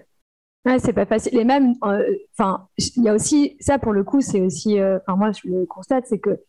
[0.79, 1.37] C'est pas facile.
[1.37, 2.03] Et même, euh,
[2.37, 5.49] enfin, il y a aussi ça pour le coup, c'est aussi, euh, enfin moi je
[5.49, 6.41] le constate, c'est que,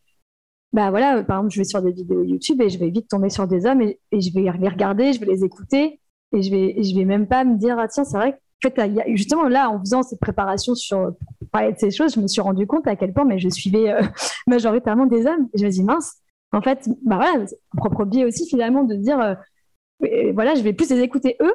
[0.72, 3.30] bah voilà, par exemple, je vais sur des vidéos YouTube et je vais vite tomber
[3.30, 6.00] sur des hommes et, je vais les regarder, je vais les écouter
[6.32, 8.92] et je vais, je vais même pas me dire ah tiens c'est vrai en fait,
[9.14, 11.12] justement, là, en faisant cette préparation sur
[11.52, 13.90] parler de ces choses, je me suis rendu compte à quel point mais je suivais
[13.90, 14.02] euh,
[14.46, 15.48] majoritairement des hommes.
[15.54, 16.16] Et je me dis, mince,
[16.52, 17.44] en fait, bah voilà,
[17.76, 21.54] propre biais aussi, finalement, de dire, euh, voilà, je vais plus les écouter eux.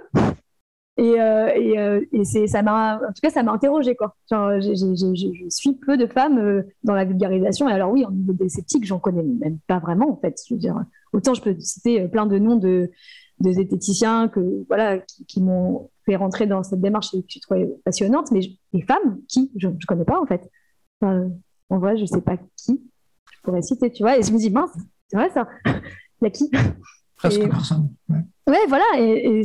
[0.98, 4.16] Et, euh, et, c'est, ça m'a, en tout cas, ça m'a interrogé quoi.
[4.30, 7.68] Genre, je suis peu de femmes dans la vulgarisation.
[7.68, 10.40] Et alors, oui, en niveau des sceptiques, j'en connais même pas vraiment, en fait.
[10.48, 10.76] Je veux dire,
[11.12, 12.92] autant je peux citer plein de noms de,
[13.40, 18.32] de zététiciens que, voilà, qui m'ont fait rentrer dans cette démarche que je trouvais passionnante,
[18.32, 18.42] mais
[18.74, 19.52] les femmes, qui?
[19.58, 20.50] Je ne connais pas en fait.
[21.02, 22.82] en vrai, je ne sais pas qui
[23.32, 24.18] je pourrais citer, tu vois.
[24.18, 24.72] Et je me dis, mince,
[25.08, 25.48] c'est vrai ça.
[25.66, 26.50] Il y a qui?
[27.18, 27.94] Presque personne.
[28.10, 28.86] Ouais, voilà.
[28.98, 29.44] Et,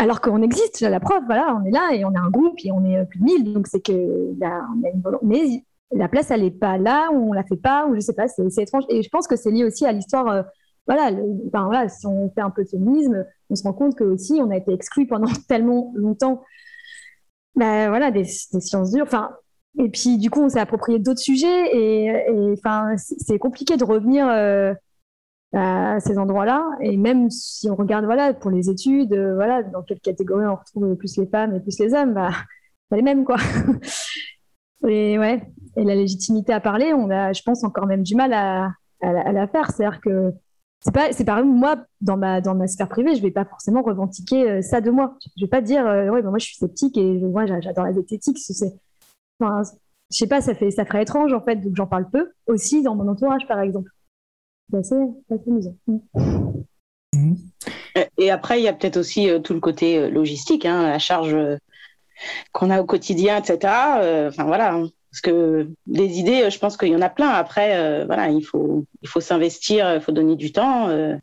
[0.00, 2.72] alors qu'on existe, la preuve, voilà, on est là et on a un groupe et
[2.72, 4.34] on est plus de 1000, donc c'est que
[5.22, 8.14] Mais la place, elle n'est pas là, ou on la fait pas, ou je sais
[8.14, 8.84] pas, c'est étrange.
[8.88, 10.28] Et je pense que c'est lié aussi à l'histoire.
[10.28, 10.42] Euh,
[10.86, 11.10] voilà,
[11.52, 14.50] voilà, si on fait un peu de féminisme, on se rend compte que aussi on
[14.50, 16.42] a été exclus pendant tellement longtemps
[17.54, 19.04] bah, voilà, des, sciences dures.
[19.06, 19.30] Enfin,
[19.78, 24.26] et puis du coup, on s'est approprié d'autres sujets et, enfin, c'est compliqué de revenir
[24.28, 24.74] euh,
[25.52, 26.64] à ces endroits-là.
[26.80, 30.56] Et même si on regarde voilà, pour les études, euh, voilà, dans quelle catégorie on
[30.56, 32.30] retrouve plus les femmes et plus les hommes, bah,
[32.90, 33.36] pas les mêmes quoi.
[34.88, 35.42] et ouais,
[35.76, 38.72] et la légitimité à parler, on a, je pense, encore même du mal à,
[39.02, 39.70] la faire.
[39.70, 40.32] C'est-à-dire que
[40.82, 43.82] c'est pas c'est par moi dans ma dans ma sphère privée je vais pas forcément
[43.82, 46.56] revendiquer euh, ça de moi je vais pas dire euh, ouais ben moi je suis
[46.56, 48.72] sceptique et moi j'adore la zététique c'est
[49.38, 49.62] enfin
[50.10, 52.82] je sais pas ça fait ça ferait étrange en fait donc j'en parle peu aussi
[52.82, 53.90] dans mon entourage par exemple
[54.70, 54.94] c'est assez,
[55.30, 55.76] assez amusant
[57.12, 57.34] mmh.
[58.18, 61.36] et après il y a peut-être aussi euh, tout le côté logistique hein, la charge
[62.52, 63.72] qu'on a au quotidien etc
[64.28, 64.88] enfin voilà hein.
[65.10, 67.30] Parce que des idées, je pense qu'il y en a plein.
[67.30, 70.88] Après, euh, voilà, il faut, il faut s'investir, il faut donner du temps.
[70.88, 71.16] Euh,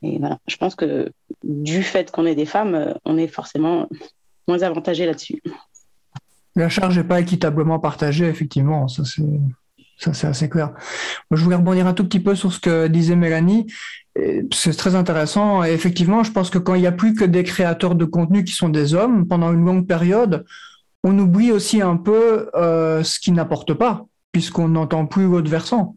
[0.00, 1.12] et voilà, je pense que
[1.44, 3.86] du fait qu'on est des femmes, euh, on est forcément
[4.48, 5.42] moins avantagé là-dessus.
[6.56, 8.88] La charge n'est pas équitablement partagée, effectivement.
[8.88, 9.22] Ça, c'est.
[10.02, 10.72] Ça, c'est assez clair.
[11.30, 13.66] Je voulais rebondir un tout petit peu sur ce que disait Mélanie.
[14.52, 15.62] C'est très intéressant.
[15.62, 18.42] Et effectivement, je pense que quand il n'y a plus que des créateurs de contenu
[18.42, 20.44] qui sont des hommes, pendant une longue période,
[21.04, 25.96] on oublie aussi un peu euh, ce qui n'apporte pas, puisqu'on n'entend plus l'autre versant.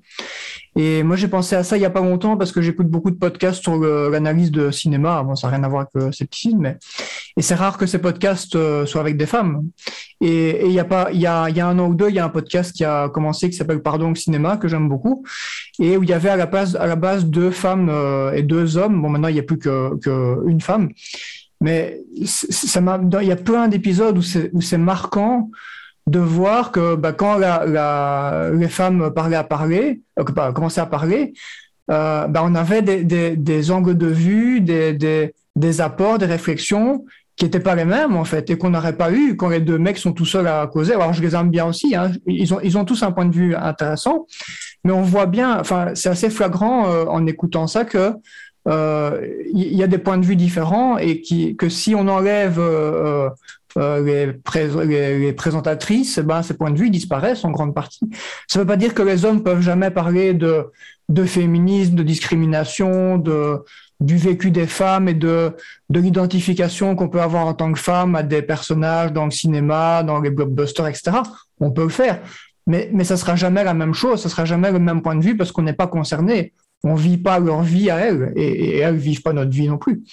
[0.77, 3.09] Et moi, j'ai pensé à ça il n'y a pas longtemps parce que j'écoute beaucoup
[3.09, 5.23] de podcasts sur l'analyse de cinéma.
[5.23, 6.77] Bon, ça n'a rien à voir avec le scepticisme, mais
[7.37, 9.63] et c'est rare que ces podcasts euh, soient avec des femmes.
[10.19, 12.15] Et il y a pas, il y a, y a un an ou deux, il
[12.15, 15.23] y a un podcast qui a commencé qui s'appelle Pardon cinéma que j'aime beaucoup
[15.79, 18.43] et où il y avait à la base, à la base deux femmes euh, et
[18.43, 19.01] deux hommes.
[19.01, 20.89] Bon, maintenant il n'y a plus que, que une femme
[21.61, 22.81] mais ça
[23.21, 25.49] il y a plein d'épisodes où c'est marquant
[26.07, 30.85] de voir que bah, quand la, les femmes parlaient à parler, euh, bah, commençaient à
[30.85, 31.33] parler,
[31.91, 36.25] euh, bah, on avait des, des, des, angles de vue, des, des, des apports, des
[36.25, 39.59] réflexions qui n'étaient pas les mêmes en fait et qu'on n'aurait pas eu quand les
[39.59, 40.93] deux mecs sont tout seuls à causer.
[40.93, 42.11] Alors je les aime bien aussi, hein.
[42.27, 44.25] ils, ont, ils ont tous un point de vue intéressant,
[44.83, 48.13] mais on voit bien, enfin c'est assez flagrant euh, en écoutant ça que
[48.67, 52.57] il euh, y, a des points de vue différents et qui, que si on enlève
[52.57, 53.29] euh,
[53.77, 57.99] euh, les, les, présentatrices, ben, ces points de vue disparaissent en grande partie.
[58.47, 60.65] Ça ne veut pas dire que les hommes peuvent jamais parler de,
[61.09, 63.63] de féminisme, de discrimination, de,
[63.99, 65.51] du vécu des femmes et de,
[65.89, 70.03] de l'identification qu'on peut avoir en tant que femme à des personnages dans le cinéma,
[70.03, 71.17] dans les blockbusters, etc.
[71.59, 72.21] On peut le faire.
[72.67, 75.23] Mais, mais ça sera jamais la même chose, ça sera jamais le même point de
[75.23, 76.53] vue parce qu'on n'est pas concerné
[76.85, 79.77] on vit pas leur vie à elles et, elles elles vivent pas notre vie non
[79.77, 80.03] plus.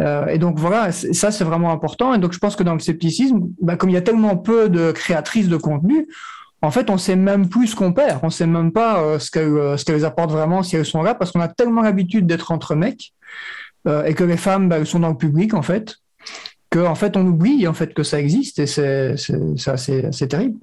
[0.00, 2.14] Euh, et donc voilà, ça c'est vraiment important.
[2.14, 4.68] Et donc je pense que dans le scepticisme, bah, comme il y a tellement peu
[4.68, 6.08] de créatrices de contenu,
[6.62, 8.20] en fait on sait même plus ce qu'on perd.
[8.22, 11.14] On sait même pas euh, ce qu'elles euh, qu'elles apportent vraiment si elles sont là,
[11.14, 13.12] parce qu'on a tellement l'habitude d'être entre mecs
[14.06, 15.96] et que les femmes bah, elles sont dans le public en fait
[16.70, 19.14] qu'en fait on oublie en fait que ça existe et c'est
[19.66, 20.58] assez, assez terrible.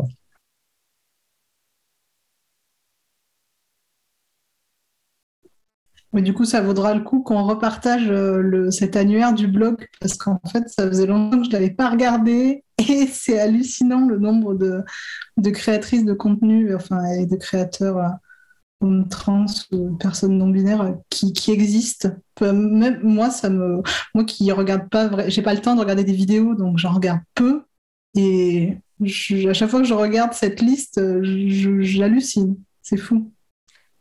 [6.14, 9.88] Mais du coup, ça vaudra le coup qu'on repartage euh, le, cet annuaire du blog
[10.00, 14.06] parce qu'en fait, ça faisait longtemps que je ne l'avais pas regardé et c'est hallucinant
[14.06, 14.82] le nombre de,
[15.38, 17.98] de, créatrices de contenu enfin, et de créateurs
[18.84, 22.10] euh, trans ou personnes non binaires qui, qui, existent.
[22.42, 23.82] Même moi, ça me,
[24.14, 27.22] moi qui regarde pas, j'ai pas le temps de regarder des vidéos donc j'en regarde
[27.36, 27.64] peu
[28.16, 32.58] et à chaque fois que je regarde cette liste, j'hallucine.
[32.82, 33.32] C'est fou.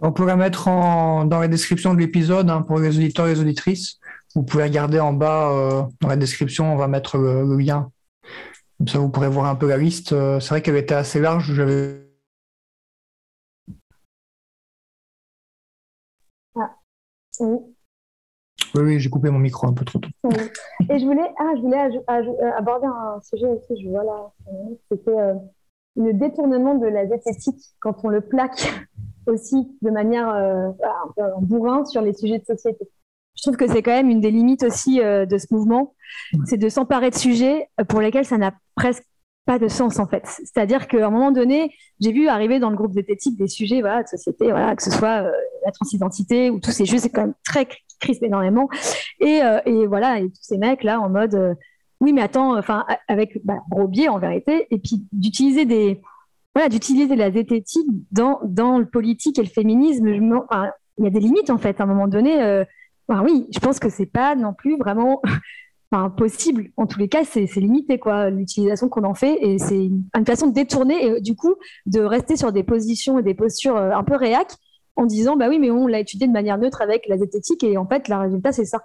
[0.02, 3.40] On pourrait mettre en, dans la description de l'épisode hein, pour les auditeurs et les
[3.40, 3.98] auditrices.
[4.34, 7.90] Vous pouvez regarder en bas euh, dans la description, on va mettre le, lien.
[8.78, 10.12] Comme ça, vous pourrez voir un peu la liste.
[10.12, 11.52] Euh, c'est vrai qu'elle était assez large.
[11.52, 12.08] J'avais.
[16.54, 16.70] Ah.
[17.40, 17.58] Oui.
[18.76, 20.08] Oui, j'ai coupé mon micro un peu trop tôt.
[20.88, 24.32] Et je voulais, ah, je voulais euh, aborder un sujet aussi, je vois là,
[24.90, 25.34] c'était
[25.96, 28.88] le détournement de la zététique quand on le plaque
[29.30, 30.68] aussi de manière euh,
[31.16, 32.88] en bourrin sur les sujets de société.
[33.36, 35.94] Je trouve que c'est quand même une des limites aussi euh, de ce mouvement,
[36.44, 39.04] c'est de s'emparer de sujets pour lesquels ça n'a presque
[39.46, 40.22] pas de sens en fait.
[40.26, 44.02] C'est-à-dire qu'à un moment donné, j'ai vu arriver dans le groupe zététique des sujets voilà,
[44.02, 45.32] de société, voilà, que ce soit euh,
[45.64, 47.66] la transidentité ou tous ces jeux, c'est quand même très
[48.00, 48.68] crispé énormément.
[49.20, 51.56] Et, et, voilà, et tous ces mecs là en mode
[52.00, 56.00] oui, mais attends, enfin, avec bah, gros biais en vérité, et puis d'utiliser des,
[56.54, 60.08] voilà, d'utiliser la zététique dans, le politique et le féminisme.
[60.08, 61.80] il y a des limites en fait.
[61.80, 62.64] À un moment donné, euh,
[63.08, 65.22] oui, je pense que c'est pas non plus vraiment
[66.16, 66.70] possible.
[66.76, 70.48] En tous les cas, c'est limité quoi, l'utilisation qu'on en fait, et c'est une, façon
[70.48, 71.54] de détourner et du coup
[71.86, 74.52] de rester sur des positions et des postures euh, un peu réac
[74.96, 77.76] en disant bah oui, mais on l'a étudié de manière neutre avec la zététique et
[77.76, 78.82] en fait, le résultat c'est ça.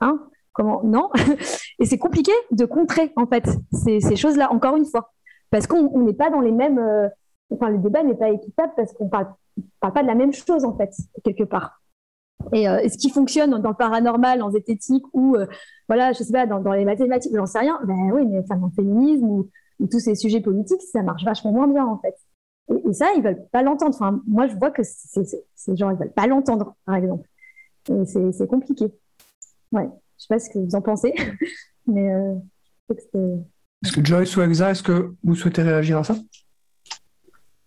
[0.00, 0.20] Hein?
[0.52, 0.82] Comment?
[0.82, 1.10] Non?
[1.78, 4.52] Et c'est compliqué de contrer en fait ces, ces choses-là.
[4.52, 5.12] Encore une fois
[5.50, 6.78] parce qu'on n'est pas dans les mêmes.
[6.78, 7.08] Euh,
[7.52, 9.26] enfin, le débat n'est pas équitable parce qu'on ne parle,
[9.80, 10.94] pas de la même chose, en fait,
[11.24, 11.82] quelque part.
[12.52, 15.46] Et euh, ce qui fonctionne dans le paranormal, en zététique ou, euh,
[15.88, 18.72] voilà, je sais pas, dans, les mathématiques, j'en sais rien, ben oui, mais dans le
[18.74, 19.50] féminisme ou,
[19.90, 22.14] tous ces sujets politiques, ça marche vachement moins bien, en fait.
[22.68, 23.94] Et, ça, ils veulent pas l'entendre.
[23.94, 27.28] Enfin, moi, je vois que ces gens, ils veulent pas l'entendre, par exemple.
[27.90, 28.92] Et c'est compliqué.
[29.72, 29.88] Ouais,
[30.18, 31.14] je sais pas ce que vous en pensez,
[31.86, 32.12] mais
[32.88, 33.38] je que c'est
[33.84, 36.16] est-ce que Joyce ou Elsa, est-ce que vous souhaitez réagir à ça?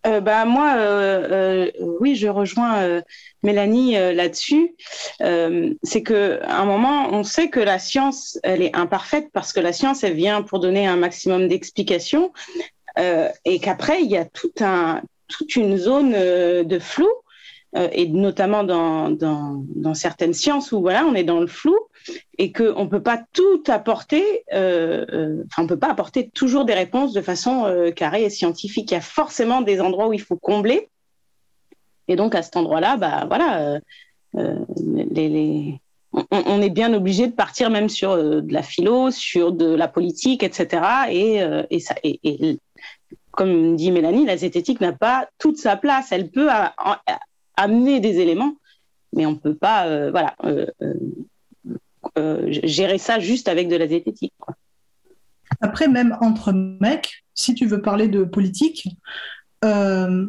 [0.06, 3.02] Euh, bah, moi, euh, euh, oui, je rejoins
[3.42, 4.76] Mélanie là-dessus.
[5.20, 9.60] c'est que à un moment, on sait que la science, elle est imparfaite parce que
[9.60, 12.32] la science, elle vient pour donner un maximum d'explications
[12.98, 14.26] et qu'après, il y a
[14.62, 17.10] un, toute une zone de flou
[17.76, 21.76] et notamment dans, dans, dans, certaines sciences où voilà, on est dans le flou
[22.38, 26.30] et qu'on ne peut pas tout apporter, euh, euh, enfin, on ne peut pas apporter
[26.30, 28.92] toujours des réponses de façon euh, carrée et scientifique.
[28.92, 30.90] Il y a forcément des endroits où il faut combler.
[32.08, 33.80] Et donc, à cet endroit-là, bah, voilà.
[34.36, 40.44] On, est bien obligé de partir même sur de la philo, sur de la politique,
[40.44, 40.84] etc.
[41.10, 42.60] Et, et, ça, et,
[43.32, 46.12] comme dit Mélanie, la zététique n'a pas toute sa place.
[46.12, 46.50] Elle peut
[47.56, 48.54] amener des éléments,
[49.14, 50.36] mais on ne peut pas, voilà
[52.48, 54.34] gérer ça juste avec de la zététique.
[55.62, 58.88] Après, même entre mecs, si tu veux parler de politique,
[59.64, 60.28] euh,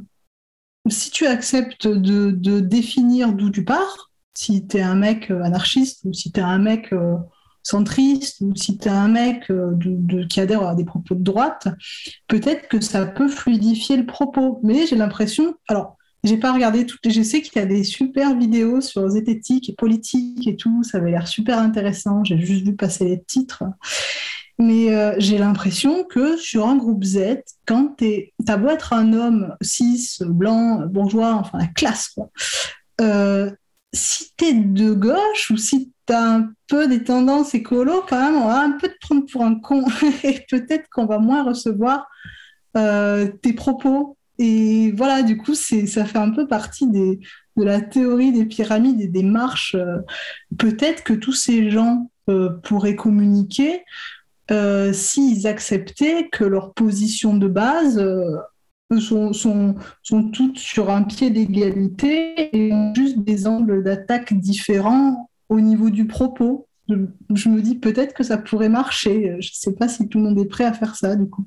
[0.89, 6.13] si tu acceptes de, définir d'où tu pars, si tu es un mec anarchiste ou
[6.13, 7.17] si tu es un mec euh,
[7.63, 9.51] centriste ou si tu es un mec
[10.29, 11.69] qui adhère à des propos de droite,
[12.29, 14.61] peut-être que ça peut fluidifier le propos.
[14.63, 17.09] Mais j'ai l'impression, alors j'ai pas regardé toutes.
[17.09, 20.83] Je sais qu'il y a des super vidéos sur zététique et politique et tout.
[20.83, 22.25] Ça avait l'air super intéressant.
[22.25, 23.65] J'ai juste vu passer les titres.
[24.59, 29.13] Mais euh, j'ai l'impression que sur un groupe Z, quand tu as beau être un
[29.13, 32.31] homme cis, blanc, bourgeois, enfin la classe, quoi,
[33.01, 33.51] euh,
[33.93, 38.21] si tu es de gauche ou si tu as un peu des tendances écolo, quand
[38.21, 39.85] même, on va un peu te prendre pour un con
[40.23, 42.07] et peut-être qu'on va moins recevoir
[42.77, 47.19] euh, tes propos et voilà, du coup, ça fait un peu partie de
[47.57, 49.75] la théorie des pyramides et des marches.
[49.75, 49.99] Euh,
[50.59, 53.85] peut-être que tous ces gens euh, pourraient communiquer
[54.51, 58.05] euh, s'ils acceptaient que leurs positions de base
[59.01, 59.75] sont,
[60.33, 66.07] toutes sur un pied d'égalité et ont juste des angles d'attaque différents au niveau du
[66.07, 66.67] propos.
[66.89, 69.37] Je me dis peut-être que ça pourrait marcher.
[69.41, 71.47] Je ne sais pas si tout le monde est prêt à faire ça, du coup.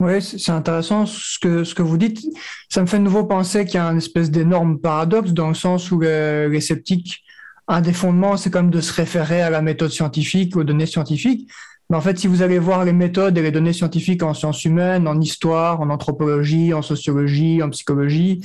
[0.00, 2.24] Oui, c'est intéressant ce que, ce que vous dites.
[2.68, 5.54] Ça me fait de nouveau penser qu'il y a une espèce d'énorme paradoxe dans le
[5.54, 7.24] sens où les, sceptiques
[7.66, 11.50] un des fondements, c'est même de se référer à la méthode scientifique, aux données scientifiques.
[11.90, 14.64] Mais en fait, si vous allez voir les méthodes et les données scientifiques en sciences
[14.64, 18.40] humaines, en histoire, en anthropologie, en sociologie, en psychologie,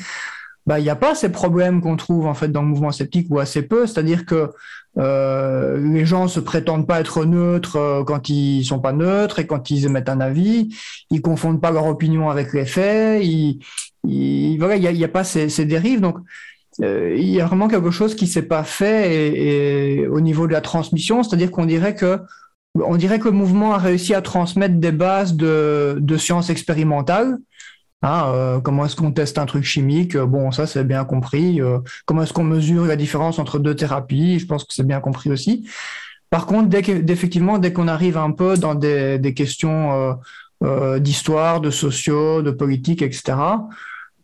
[0.66, 3.28] bah, il n'y a pas ces problèmes qu'on trouve en fait dans le mouvement sceptique
[3.30, 3.86] ou assez peu.
[3.86, 4.50] C'est-à-dire que
[4.98, 9.48] euh, les gens se prétendent pas être neutres euh, quand ils sont pas neutres et
[9.48, 10.70] quand ils émettent un avis.
[11.10, 13.24] Ils confondent pas leur opinion avec les faits.
[13.24, 13.60] Ils,
[14.58, 16.02] voilà, il n'y a, y a, pas ces, ces dérives.
[16.02, 16.18] Donc,
[16.82, 20.48] euh, il y a vraiment quelque chose qui s'est pas fait et, et, au niveau
[20.48, 22.20] de la transmission, c'est-à-dire qu'on dirait que
[22.76, 27.38] on dirait que le mouvement a réussi à transmettre des bases de, de sciences expérimentales.
[28.04, 30.18] Hein, euh, comment est-ce qu'on teste un truc chimique?
[30.18, 31.62] Bon, ça c'est bien compris.
[31.62, 34.40] Euh, comment est-ce qu'on mesure la différence entre deux thérapies?
[34.40, 35.66] Je pense que c'est bien compris aussi.
[36.30, 40.14] Par contre, dès qu'effectivement, dès qu'on arrive un peu dans des, questions euh,
[40.64, 43.38] euh d'histoire, de sociaux, de politique, etc.,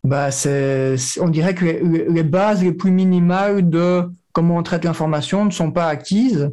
[0.03, 0.29] bah
[1.21, 5.71] on dirait que les, bases les plus minimales de comment on traite l'information ne sont
[5.71, 6.51] pas acquises.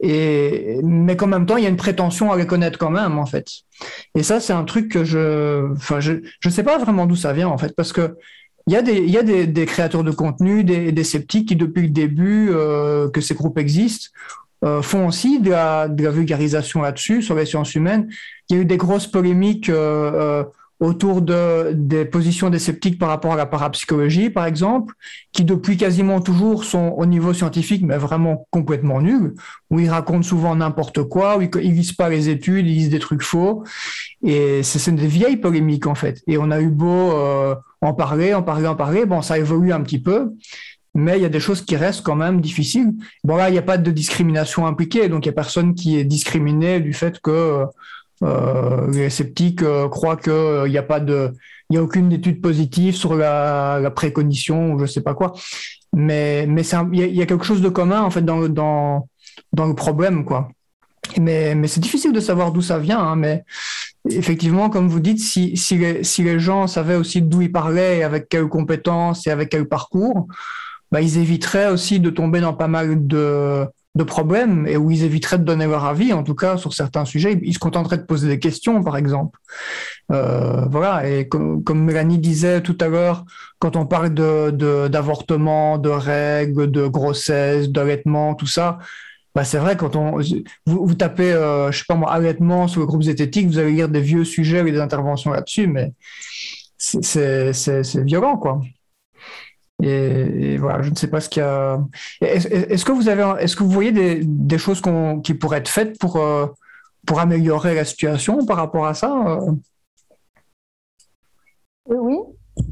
[0.00, 3.18] Et, mais qu'en même temps, il y a une prétention à les connaître quand même,
[3.18, 3.48] en fait.
[4.14, 7.32] Et ça, c'est un truc que je, enfin, je, je sais pas vraiment d'où ça
[7.32, 8.16] vient, en fait, parce que
[8.66, 11.48] il y a des, il y a des, des créateurs de contenu, des, des, sceptiques
[11.48, 14.08] qui, depuis le début euh, que ces groupes existent,
[14.64, 18.08] euh, font aussi de la, de la vulgarisation là-dessus, sur les sciences humaines.
[18.48, 20.44] Il y a eu des grosses polémiques euh, euh
[20.84, 24.94] autour de, des positions des sceptiques par rapport à la parapsychologie, par exemple,
[25.32, 29.34] qui depuis quasiment toujours sont au niveau scientifique, mais vraiment complètement nuls,
[29.70, 32.98] où ils racontent souvent n'importe quoi, où ils, lisent pas les études, ils lisent des
[32.98, 33.64] trucs faux.
[34.22, 36.22] Et c'est des vieilles polémiques, en fait.
[36.26, 39.06] Et on a eu beau euh, en parler, en parler, en parler.
[39.06, 40.32] Bon, ça évolue un petit peu.
[40.94, 42.92] Mais il y a des choses qui restent quand même difficiles.
[43.24, 45.98] Bon là, il n'y a pas de discrimination impliquée, donc il n'y a personne qui
[45.98, 47.66] est discriminé du fait que euh,
[48.22, 51.32] les sceptiques euh, croient qu'il n'y euh, a pas de,
[51.70, 55.32] il y a aucune étude positive sur la, la précognition ou je sais pas quoi.
[55.92, 56.62] Mais mais
[56.92, 59.08] il y, a quelque chose de commun en fait dans dans
[59.52, 60.48] dans le problème quoi.
[61.20, 62.98] Mais mais c'est difficile de savoir d'où ça vient.
[62.98, 63.44] Hein, mais
[64.10, 68.02] effectivement, comme vous dites, si si les si les gens savaient aussi d'où ils parlaient,
[68.02, 70.26] avec quelles compétences et avec quel parcours,
[70.90, 75.04] bah, ils éviteraient aussi de tomber dans pas mal de de problèmes et où ils
[75.04, 77.38] éviteraient de donner leur avis, en tout cas sur certains sujets.
[77.42, 79.38] Ils se contenteraient de poser des questions, par exemple.
[80.10, 81.08] Euh, voilà.
[81.08, 83.24] Et comme, Mélanie disait tout à l'heure,
[83.60, 84.50] quand on parle de
[84.88, 88.78] d'avortement, de, de, règles, de grossesse, d'allaitement, tout ça,
[89.34, 90.18] bah c'est vrai quand on
[90.66, 93.72] vous, vous tapez, euh, je sais pas moi, allaitement sur le groupe zététique, vous allez
[93.72, 95.92] lire des vieux sujets et des interventions là-dessus, mais
[96.76, 98.60] c'est violent, quoi.
[99.86, 101.78] Et, voilà, je ne sais pas ce qu'il y a.
[102.20, 104.80] Est-ce est que vous avez, est-ce que vous voyez des, des choses
[105.22, 106.46] qui pourraient être faites pour euh,
[107.06, 109.52] pour améliorer la situation par rapport à ça euh?
[111.86, 112.16] Oui.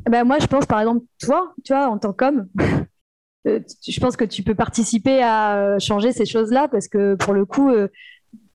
[0.09, 2.49] Ben moi, je pense par exemple, toi, tu vois, en tant qu'homme,
[3.47, 7.45] euh, je pense que tu peux participer à changer ces choses-là parce que pour le
[7.45, 7.71] coup,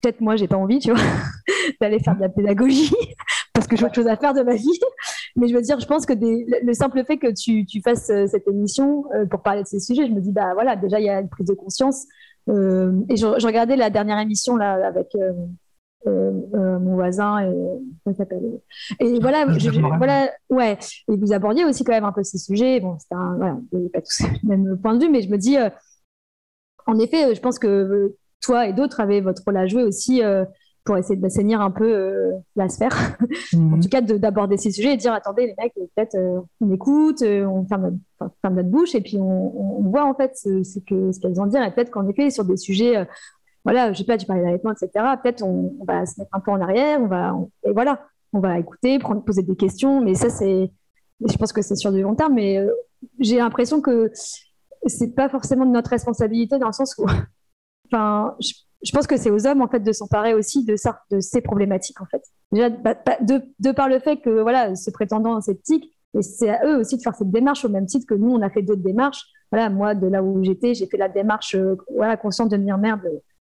[0.01, 1.03] peut-être moi, j'ai pas envie, tu vois,
[1.81, 2.95] d'aller faire de la pédagogie
[3.53, 4.79] parce que j'ai autre chose à faire de ma vie.
[5.37, 8.09] Mais je veux dire, je pense que des, le simple fait que tu, tu fasses
[8.09, 10.99] euh, cette émission euh, pour parler de ces sujets, je me dis, bah voilà, déjà,
[10.99, 12.05] il y a une prise de conscience.
[12.49, 15.33] Euh, et je, je, regardais la dernière émission là avec euh,
[16.07, 17.53] euh, mon voisin et
[18.03, 18.61] comment s'appelle
[19.01, 20.77] et voilà je, je, voilà ouais.
[21.11, 22.79] Et vous abordiez aussi quand même un peu ces sujets.
[22.79, 23.57] Bon c'est un voilà
[23.91, 25.57] pas tous le même point de vue mais je me dis
[26.85, 30.21] en effet je pense que toi et d'autres avez votre rôle à jouer aussi
[30.87, 33.17] pour essayer d'assainir un peu euh, la sphère.
[33.51, 33.73] Mmh.
[33.75, 37.21] en tout cas, d'aborder ces sujets et dire attendez, les mecs, peut-être euh, on écoute,
[37.23, 40.37] euh, on ferme notre, enfin, ferme notre, bouche et puis on, on voit en fait
[40.37, 41.61] ce, ce qu'elles ont à dire.
[41.61, 43.05] Et peut-être qu'en effet, sur des sujets,
[43.65, 44.89] voilà, je sais pas, tu parlais d'allaitement, etc.,
[45.21, 48.05] peut-être on, on, va se mettre un peu en arrière, on va, on, et voilà,
[48.31, 49.99] on va écouter, prendre, poser des questions.
[49.99, 50.71] Mais ça, c'est,
[51.19, 52.65] je pense que c'est sur du long terme, mais
[53.19, 54.09] j'ai l'impression que
[54.85, 57.05] c'est pas forcément de notre responsabilité dans le sens où,
[57.91, 58.53] enfin, je,
[58.83, 60.75] je pense que c'est aux hommes en fait de s'emparer aussi de
[61.19, 62.23] ces problématiques en fait.
[62.51, 66.97] Déjà bah, de, par le fait que voilà, se prétendant sceptique, c'est à eux aussi
[66.97, 69.25] de faire cette démarche au même titre que nous on a fait d'autres démarches.
[69.51, 72.77] Voilà, moi de là où j'étais, j'ai fait la démarche euh, voilà consciente de dire
[72.77, 73.01] merde,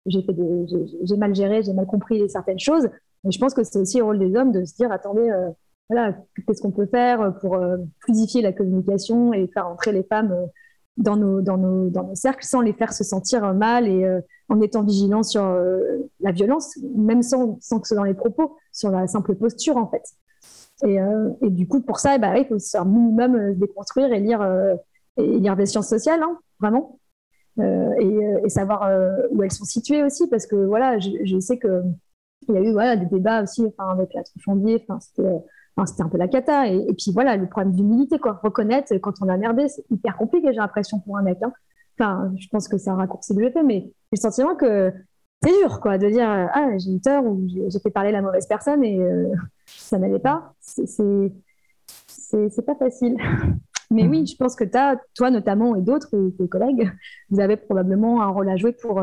[0.07, 2.89] j'ai mal géré, j'ai mal compris certaines choses.
[3.25, 5.51] Mais je pense que c'est aussi le rôle des hommes de se dire attendez, euh,
[5.91, 6.16] voilà,
[6.47, 10.47] qu'est-ce qu'on peut faire pour euh, fluidifier la communication et faire entrer les femmes euh,
[10.97, 14.20] dans nos, dans, nos, dans nos cercles sans les faire se sentir mal et euh,
[14.49, 15.80] en étant vigilant sur euh,
[16.20, 19.76] la violence, même sans, sans que ce soit dans les propos, sur la simple posture
[19.76, 20.03] en fait.
[20.82, 24.20] Et, euh, et du coup, pour ça, bah, il faut un minimum se déconstruire et
[24.20, 24.43] lire,
[25.16, 26.99] et lire des sciences sociales, hein, vraiment,
[27.59, 28.91] et, savoir
[29.30, 31.82] où elles sont situées aussi, parce que voilà, je, je sais que
[32.49, 34.84] il y a eu voilà, des débats aussi enfin, avec la Truffandier,
[35.87, 36.66] c'était un peu la cata.
[36.68, 38.41] Et, puis voilà, le problème d'humilité, quoi.
[38.43, 41.39] Reconnaître quand on a merdé, c'est hyper compliqué, j'ai l'impression, pour un mec.
[41.43, 41.53] Hein.
[41.99, 44.93] enfin, je pense que c'est un raccourci j'ai fait, mais j'ai le sentiment que
[45.43, 48.47] c'est dur, quoi, de dire ah j'ai eu tort ou j'ai fait parler la mauvaise
[48.47, 49.01] personne et
[49.66, 50.55] ça n'allait pas.
[50.61, 51.33] C'est
[52.66, 53.16] pas facile.
[53.93, 56.93] Mais oui, je pense que as, toi notamment et d'autres, tes collègues,
[57.31, 59.03] vous avez probablement un rôle à jouer pour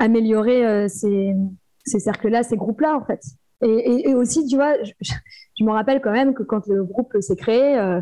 [0.00, 1.36] améliorer ces,
[1.84, 3.20] ces cercles-là, ces groupes-là, en fait.
[3.62, 7.78] Et, aussi, tu vois, je, me rappelle quand même que quand le groupe s'est créé,
[7.78, 8.00] euh,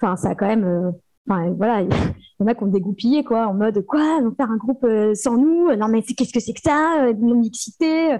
[0.00, 0.64] enfin, ça a quand même.
[0.64, 0.90] Euh,
[1.28, 4.34] enfin, voilà, il y en a qui ont dégoupillé, quoi, en mode quoi, on va
[4.36, 8.16] faire un groupe euh, sans nous Non, mais qu'est-ce que c'est que ça Une mixité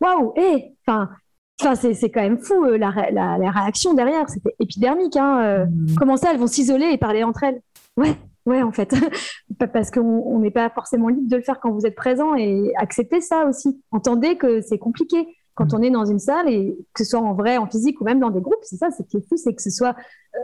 [0.00, 1.10] Waouh Eh Enfin,
[1.58, 5.16] Enfin, c'est quand même fou la, la, réaction derrière, c'était épidermique.
[5.16, 5.94] Hein, mmh.
[5.98, 7.62] Comment ça, elles vont s'isoler et parler entre elles?
[7.96, 8.14] Ouais,
[8.44, 8.94] ouais, en fait,
[9.72, 13.22] parce qu'on n'est pas forcément libre de le faire quand vous êtes présent et accepter
[13.22, 13.82] ça aussi.
[13.90, 17.32] Entendez que c'est compliqué quand on est dans une salle et que ce soit en
[17.32, 19.54] vrai, en physique ou même dans des groupes, c'est ça, c'est qui est fou, c'est
[19.54, 19.96] que ce soit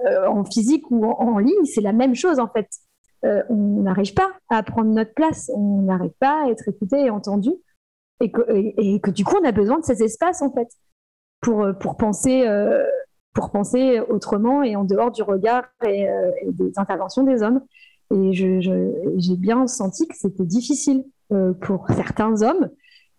[0.06, 2.66] euh, en physique ou en, ligne, c'est la même chose en fait.
[3.24, 7.10] Euh, on n'arrive pas à prendre notre place, on n'arrive pas à être écouté et
[7.10, 7.50] entendu,
[8.20, 10.68] et que, et, que, du coup on a besoin de ces espaces en fait
[11.42, 12.46] pour, euh, pour penser.
[13.34, 16.06] pour penser autrement et en dehors du regard et,
[16.46, 17.60] des interventions des hommes.
[18.14, 21.04] Et j'ai bien senti que c'était difficile
[21.60, 22.70] pour certains hommes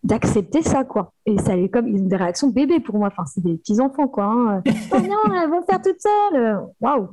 [0.03, 1.13] d'accepter ça, quoi.
[1.25, 3.07] Et ça est comme une des réactions bébés pour moi.
[3.07, 4.25] Enfin, c'est des petits enfants, quoi.
[4.25, 4.63] Hein.
[4.91, 6.59] oh non, elles vont faire toutes seules.
[6.81, 7.09] Waouh.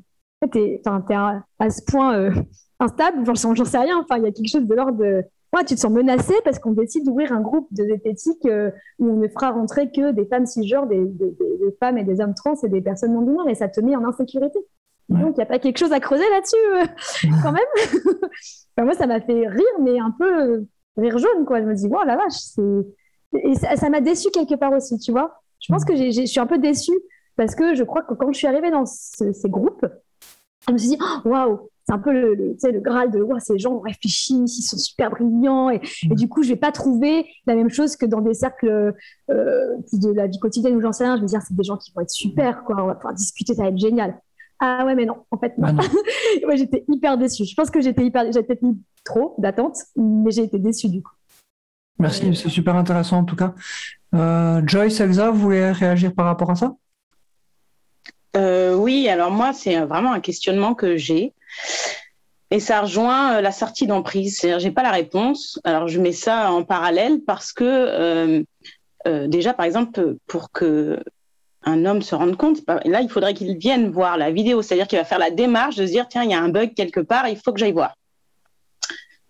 [0.53, 2.33] T'es à, à ce point euh,
[2.79, 3.25] instable.
[3.25, 3.99] J'en sais rien.
[3.99, 5.23] Enfin, il y a quelque chose de l'ordre de.
[5.55, 8.71] Ouais, tu te sens menacé parce qu'on décide d'ouvrir un groupe de zététique euh,
[9.01, 12.21] où on ne fera rentrer que des femmes cisgenres, des, des, des, femmes et des
[12.21, 14.61] hommes trans et des personnes non binaires et ça te met en insécurité.
[15.09, 18.15] Donc, il n'y a pas quelque chose à creuser là-dessus, euh, quand même.
[18.85, 20.65] moi, ça m'a fait rire, mais un peu
[20.97, 21.61] rire jaune, quoi.
[21.61, 22.63] Je me dis, wow, la vache, c'est.
[23.33, 25.41] Et ça m'a déçu quelque part aussi, tu vois.
[25.61, 26.99] Je pense que je suis un peu déçue
[27.37, 29.87] parce que je crois que quand je suis arrivée dans ces groupes,
[30.69, 33.79] je me suis dit, oh, waouh, c'est un peu le, le, graal de ces gens
[33.81, 35.71] réfléchissent, ils sont super brillants.
[35.71, 38.95] Et, du coup, je vais pas trouver la même chose que dans des cercles
[39.31, 41.17] euh, de la vie quotidienne où j'en sais rien.
[41.17, 42.77] Je me dire, c'est des gens qui vont être super, quoi.
[42.83, 44.21] On va pouvoir discuter, ça va être génial.
[44.61, 45.75] Ah ouais, mais non, en fait, non.
[45.79, 47.47] Ah j'étais hyper déçue.
[47.47, 48.31] Je pense que j'étais hyper.
[48.31, 51.13] J'ai peut-être mis trop d'attente, mais j'ai été déçue du coup.
[51.99, 53.55] Merci, c'est super intéressant en tout cas.
[54.15, 56.75] Euh, Joyce, Elsa, vous voulez réagir par rapport à ça?
[58.37, 61.33] Euh, Oui, alors moi, c'est vraiment un questionnement que j'ai.
[62.51, 64.39] Et ça rejoint euh, la sortie d'emprise.
[64.39, 65.61] C'est-à-dire, j'ai pas la réponse.
[65.65, 68.45] Alors, je mets ça en parallèle parce que,
[69.27, 71.03] déjà, par exemple, pour que
[71.65, 74.99] un homme se rende compte, là, il faudrait qu'il vienne voir la vidéo, c'est-à-dire qu'il
[74.99, 77.29] va faire la démarche de se dire, tiens, il y a un bug quelque part,
[77.29, 77.95] il faut que j'aille voir.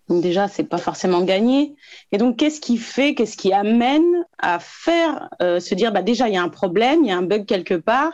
[0.07, 1.73] Donc déjà, c'est pas forcément gagné.
[2.11, 6.27] Et donc, qu'est-ce qui fait, qu'est-ce qui amène à faire, euh, se dire, bah déjà,
[6.27, 8.11] il y a un problème, il y a un bug quelque part,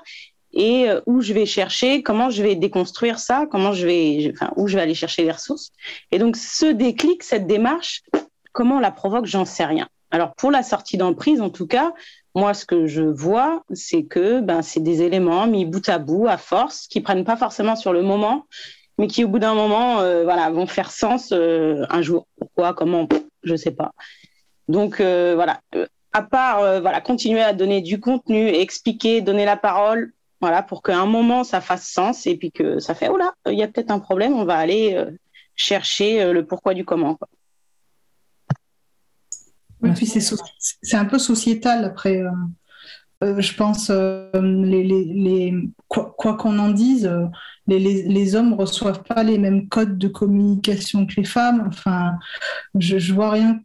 [0.54, 4.52] et euh, où je vais chercher, comment je vais déconstruire ça, comment je vais, enfin,
[4.58, 5.72] où je vais aller chercher les ressources.
[6.12, 8.04] Et donc, ce déclic, cette démarche,
[8.52, 9.88] comment on la provoque, j'en sais rien.
[10.12, 11.94] Alors, pour la sortie d'emprise, en tout cas,
[12.38, 16.28] moi, ce que je vois, c'est que ben, c'est des éléments mis bout à bout,
[16.28, 18.46] à force, qui prennent pas forcément sur le moment,
[19.00, 22.28] mais qui, au bout d'un moment, euh, vont faire sens euh, un jour.
[22.38, 23.08] Pourquoi Comment
[23.42, 23.92] Je sais pas.
[24.68, 25.62] Donc, euh, voilà.
[26.14, 30.98] À part voilà, continuer à donner du contenu, expliquer, donner la parole, voilà, pour qu'à
[30.98, 33.68] un moment, ça fasse sens et puis que ça fait, oh là, il y a
[33.68, 34.98] peut-être un problème, on va aller
[35.56, 37.18] chercher le pourquoi du comment.
[39.88, 42.22] Oui, puis c'est un peu sociétal après.
[42.22, 42.30] Euh,
[43.24, 45.54] euh, je pense, euh, les, les,
[45.88, 47.12] quoi qu'on en dise,
[47.66, 51.66] les, les, hommes reçoivent pas les mêmes codes de communication que les femmes.
[51.68, 52.14] Enfin,
[52.78, 53.60] je, je vois rien.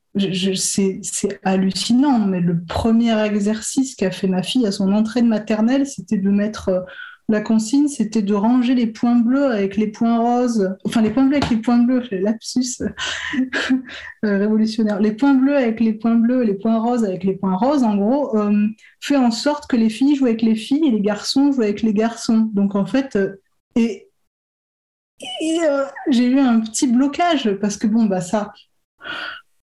[0.54, 5.86] C'est hallucinant, mais le premier exercice qu'a fait ma fille à son entrée de maternelle,
[5.86, 6.86] c'était de mettre
[7.28, 11.24] la consigne, c'était de ranger les points bleus avec les points roses, enfin les points
[11.24, 16.42] bleus avec les points bleus, lapsus euh, révolutionnaire, les points bleus avec les points bleus,
[16.42, 18.66] les points roses avec les points roses, en gros, euh,
[19.00, 21.82] fait en sorte que les filles jouent avec les filles et les garçons jouent avec
[21.82, 22.50] les garçons.
[22.52, 23.36] Donc en fait, euh,
[23.76, 24.08] et,
[26.08, 28.52] j'ai eu un petit blocage parce que bon, bah ça,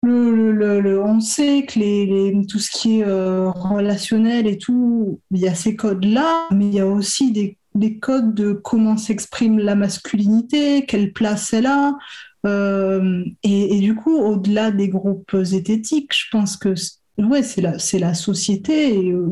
[0.05, 5.77] on sait que tout ce qui est euh, relationnel et tout, il y a ces
[5.77, 11.53] codes-là, mais il y a aussi des, codes de comment s'exprime la masculinité, quelle place
[11.53, 11.97] elle a.
[12.45, 16.75] Euh, et, du coup, au-delà des groupes zététiques, je pense que
[17.19, 19.31] ouais, c'est la, société et euh,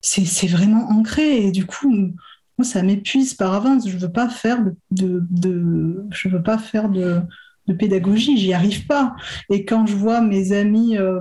[0.00, 1.46] c'est vraiment ancré.
[1.46, 1.90] Et du coup,
[2.58, 3.88] moi, ça m'épuise par avance.
[3.88, 5.22] Je veux pas faire de
[6.10, 7.22] je veux pas faire de
[7.68, 9.14] de pédagogie, j'y arrive pas.
[9.50, 11.20] Et quand je vois mes amis euh,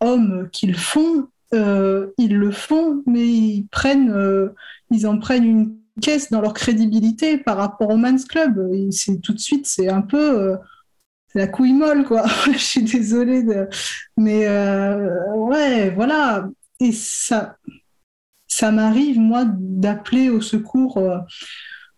[0.00, 4.50] hommes qui le font, euh, ils le font, mais ils prennent, euh,
[4.90, 8.70] ils en prennent une caisse dans leur crédibilité par rapport au Man's Club.
[8.90, 10.56] C'est tout de suite, c'est un peu
[11.34, 12.26] la couille molle, quoi.
[12.52, 13.44] je suis désolée,
[14.16, 14.46] mais
[15.34, 16.48] ouais, voilà.
[16.80, 17.56] Et ça,
[18.46, 21.02] ça m'arrive, moi, d'appeler au secours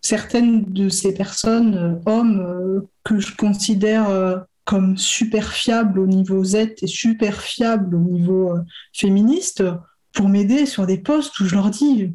[0.01, 4.09] certaines de ces personnes, hommes, que je considère
[4.65, 8.61] comme super fiable au niveau Z et super fiable au niveau euh,
[8.93, 9.63] féministe
[10.13, 12.13] pour m'aider sur des postes où je leur dis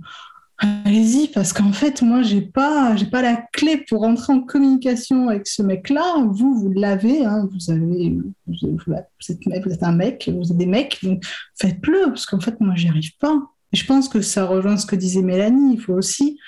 [0.59, 5.28] allez-y parce qu'en fait moi j'ai pas j'ai pas la clé pour rentrer en communication
[5.28, 8.16] avec ce mec là vous vous l'avez hein, vous avez
[8.47, 8.55] vous,
[9.28, 11.24] êtes, un mec vous êtes des mecs donc
[11.61, 13.39] faites-le parce qu'en fait moi j'y arrive pas.
[13.72, 16.39] Et je pense que ça rejoint ce que disait Mélanie il faut aussi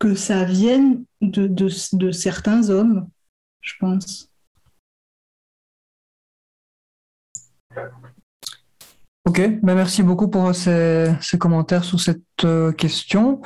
[0.00, 3.06] que ça vienne de, de certains hommes
[3.62, 4.28] je pense
[9.24, 13.40] Ok, ben merci beaucoup pour ces, commentaires sur cette euh, question.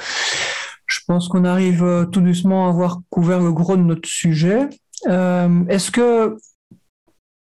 [0.87, 4.71] Je pense qu'on arrive euh, tout doucement à avoir couvert le gros de notre sujet.
[5.07, 6.39] Euh, est-ce que,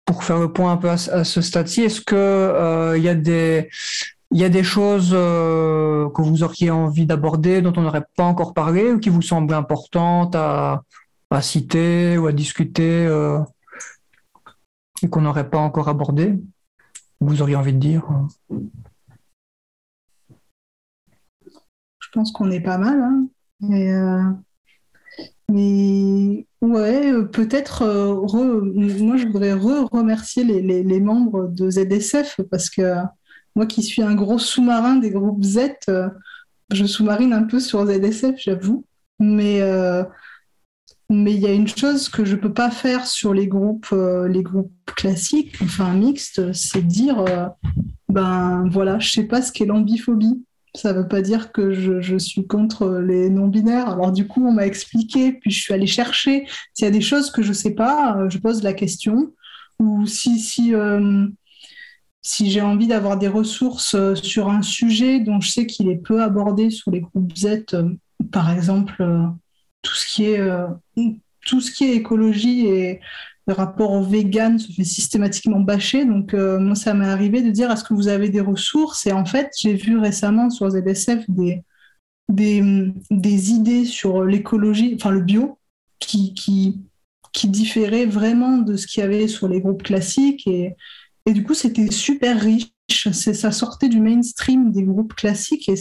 [0.05, 3.71] pour faire le point un peu à, ce stade-ci, est-ce qu'il y, a des,
[4.33, 8.91] y a des choses que vous auriez envie d'aborder, dont on n'aurait pas encore parlé,
[8.91, 10.83] ou qui vous semblent importantes à,
[11.31, 13.07] à citer ou à discuter
[15.03, 16.35] et qu'on n'aurait pas encore abordé
[17.21, 18.05] vous auriez envie de dire
[21.99, 23.01] Je pense qu'on est pas mal.
[23.01, 23.27] Hein.
[23.61, 24.23] Mais, euh,
[25.51, 28.15] mais ouais, euh, peut-être, euh,
[29.01, 32.97] moi je voudrais remercier les, membres de ZSF parce que
[33.55, 35.71] moi qui suis un gros sous-marin des groupes Z,
[36.73, 38.85] je sous-marine un peu sur ZSF, j'avoue.
[39.19, 39.61] Mais
[41.09, 44.27] mais il y a une chose que je peux pas faire sur les groupes, euh,
[44.27, 47.47] les groupes classiques, enfin mixtes, c'est dire, euh,
[48.09, 50.45] ben voilà, je sais pas ce qu'est l'ambiphobie.
[50.75, 53.89] Ça veut pas dire que je, suis contre les non-binaires.
[53.89, 56.47] Alors du coup, on m'a expliqué, puis je suis allée chercher.
[56.75, 59.33] S'il y a des choses que je sais pas, euh, je pose la question.
[59.79, 60.73] Ou si, si,
[62.23, 66.23] si j'ai envie d'avoir des ressources sur un sujet dont je sais qu'il est peu
[66.23, 67.67] abordé sur les groupes Z,
[68.33, 69.05] par exemple
[69.87, 70.67] tout ce qui est, euh,
[71.47, 73.01] tout ce qui est écologie et
[73.47, 76.05] le rapport au vegan se fait systématiquement bâcher.
[76.05, 79.07] Donc, euh, moi, ça m'est arrivé de dire est-ce que vous avez des ressources?
[79.07, 81.63] Et en fait, j'ai vu récemment sur ZSF des,
[82.29, 85.59] des, des idées sur l'écologie, enfin le bio,
[86.01, 86.81] qui, qui,
[87.33, 90.49] qui différaient vraiment de ce qu'il y avait sur les groupes classiques.
[90.49, 90.75] Et,
[91.27, 92.73] et du coup, c'était super riche.
[92.89, 95.69] Ça sortait du mainstream des groupes classiques.
[95.69, 95.77] Et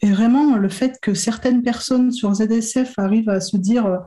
[0.00, 3.98] et vraiment, le fait que certaines personnes sur ZSF arrivent à se dire euh,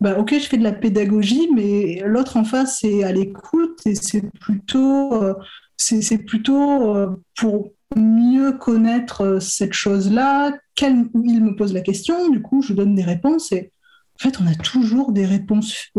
[0.00, 3.94] bah, Ok, je fais de la pédagogie, mais l'autre en face est à l'écoute et
[3.94, 5.34] c'est plutôt, euh,
[5.76, 10.52] c'est, plutôt euh, pour mieux connaître cette chose-là.
[10.80, 13.50] Il me pose la question, du coup, je donne des réponses.
[13.52, 13.72] Et
[14.16, 15.90] en fait, on a toujours des réponses,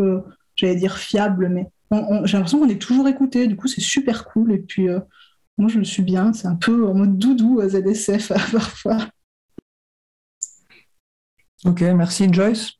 [0.56, 1.68] j'allais dire fiables, mais
[2.26, 3.47] j'ai l'impression qu'on est toujours écouté.
[3.47, 4.54] Du coup, c'est super cool.
[4.54, 4.88] Et puis,
[5.58, 6.32] moi, je le suis bien.
[6.34, 9.00] C'est un peu en mode doudou à ZSF parfois.
[11.66, 12.74] Ok, merci Joyce.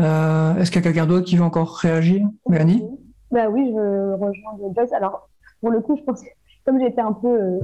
[0.00, 2.26] Euh, est-ce qu'il y a quelqu'un d'autre qui veut encore réagir?
[2.48, 2.82] Mélanie?
[3.30, 4.92] Bah Oui, je rejoins Joyce.
[4.92, 5.28] Alors,
[5.60, 6.28] pour le coup, je pense que
[6.64, 7.60] comme j'étais un peu euh,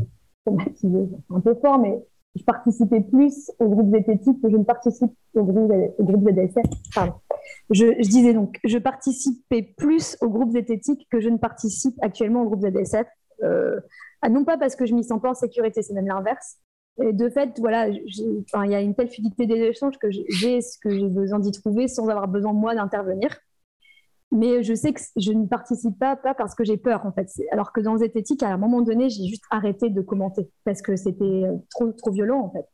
[1.30, 1.99] un peu fort, mais
[2.36, 6.66] je participais plus au groupe zététique que je ne participe au groupe, au groupe ZSF.
[6.94, 7.14] Pardon.
[7.70, 12.51] Je, disais donc, je participais plus au groupe zététique que je ne participe actuellement au
[12.51, 13.07] groupe ZSF.
[13.42, 13.80] Euh,
[14.22, 16.59] ah, non pas parce que je m'y sens pas en sécurité, c'est même l'inverse,
[16.99, 20.78] et de fait, voilà, il y a une telle fluidité des échanges que j'ai ce
[20.78, 23.36] que j'ai besoin d'y trouver sans avoir besoin moi d'intervenir.
[24.32, 27.28] Mais je sais que je ne participe pas, pas parce que j'ai peur en fait.
[27.53, 30.97] Alors que dans zététique, à un moment donné, j'ai juste arrêté de commenter parce que
[30.97, 32.66] c'était euh, trop, trop violent en fait.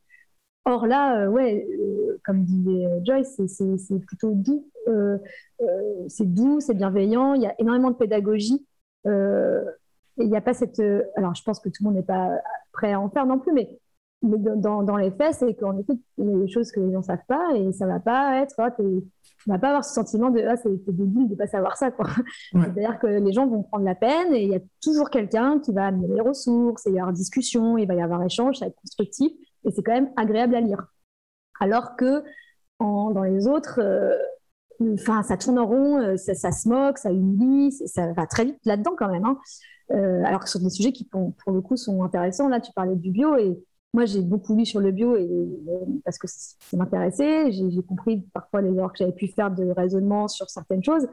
[0.64, 4.70] Or là, euh, ouais, euh, comme disait Joyce, c'est plutôt doux.
[6.08, 7.34] c'est doux, c'est bienveillant.
[7.34, 8.64] Il y a énormément de pédagogie.
[9.04, 10.80] il n'y a pas cette.
[11.16, 12.30] alors, je pense que tout le monde n'est pas
[12.72, 13.78] prêt à en faire non plus, mais
[14.22, 16.92] mais dans, dans, les faits, c'est qu'en effet, il y a des choses que les
[16.92, 19.84] gens ne savent pas et ça ne va pas être, oh, tu vas pas avoir
[19.84, 21.90] ce sentiment de ah, c'est débile de ne pas savoir ça.
[22.52, 25.72] C'est-à-dire que les gens vont prendre la peine et il y a toujours quelqu'un qui
[25.72, 28.58] va amener les ressources, et il va y avoir discussion, il va y avoir échange,
[28.58, 29.32] ça va être constructif
[29.64, 30.86] et c'est quand même agréable à lire.
[31.60, 32.22] Alors que
[32.78, 34.16] en, dans les autres, euh,
[34.96, 38.58] ça tourne en rond, euh, ça, ça, se moque, ça humilie, ça va très vite
[38.64, 39.24] là-dedans quand même.
[39.24, 39.38] Hein.
[39.90, 42.72] Euh, alors que sur des sujets qui, pour, pour, le coup, sont intéressants, là, tu
[42.72, 43.58] parlais du bio et
[43.95, 45.28] moi, j'ai beaucoup lu sur le bio et,
[46.05, 47.53] parce que ça m'intéressait.
[47.53, 51.07] J'ai compris parfois les erreurs que j'avais pu faire de raisonnement sur certaines choses,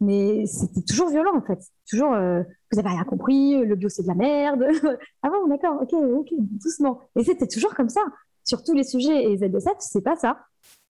[0.00, 1.58] mais c'était toujours violent en fait.
[1.88, 4.64] Toujours, euh, vous avez rien compris, le bio c'est de la merde.
[5.22, 7.00] ah bon, d'accord, ok, ok, doucement.
[7.16, 8.02] Et c'était toujours comme ça
[8.44, 9.24] sur tous les sujets.
[9.24, 10.38] Et Z7, c'est pas ça.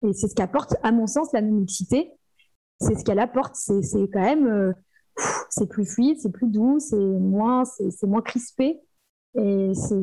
[0.07, 2.12] Et c'est ce qu'apporte, à mon sens, la non-mixité.
[2.78, 3.55] C'est ce qu'elle apporte.
[3.57, 3.80] C'est
[4.12, 4.72] quand même, euh,
[5.49, 8.80] c'est plus fluide, c'est plus doux, c'est moins, c'est moins crispé.
[9.35, 10.03] Et c'est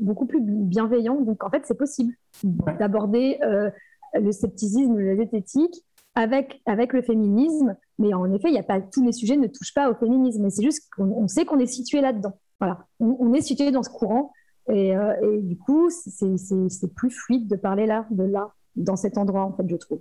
[0.00, 1.20] beaucoup plus bienveillant.
[1.20, 3.70] Donc, en fait, c'est possible d'aborder euh,
[4.14, 7.76] le scepticisme, la zététique avec, avec le féminisme.
[7.98, 10.42] Mais en effet, il y a pas, tous les sujets ne touchent pas au féminisme.
[10.42, 12.38] Mais c'est juste qu'on sait qu'on est situé là-dedans.
[12.60, 12.86] Voilà.
[12.98, 14.32] On, est situé dans ce courant.
[14.68, 19.16] Et, euh, et du coup, c'est plus fluide de parler là, de là, dans cet
[19.16, 20.00] endroit, en fait, je trouve.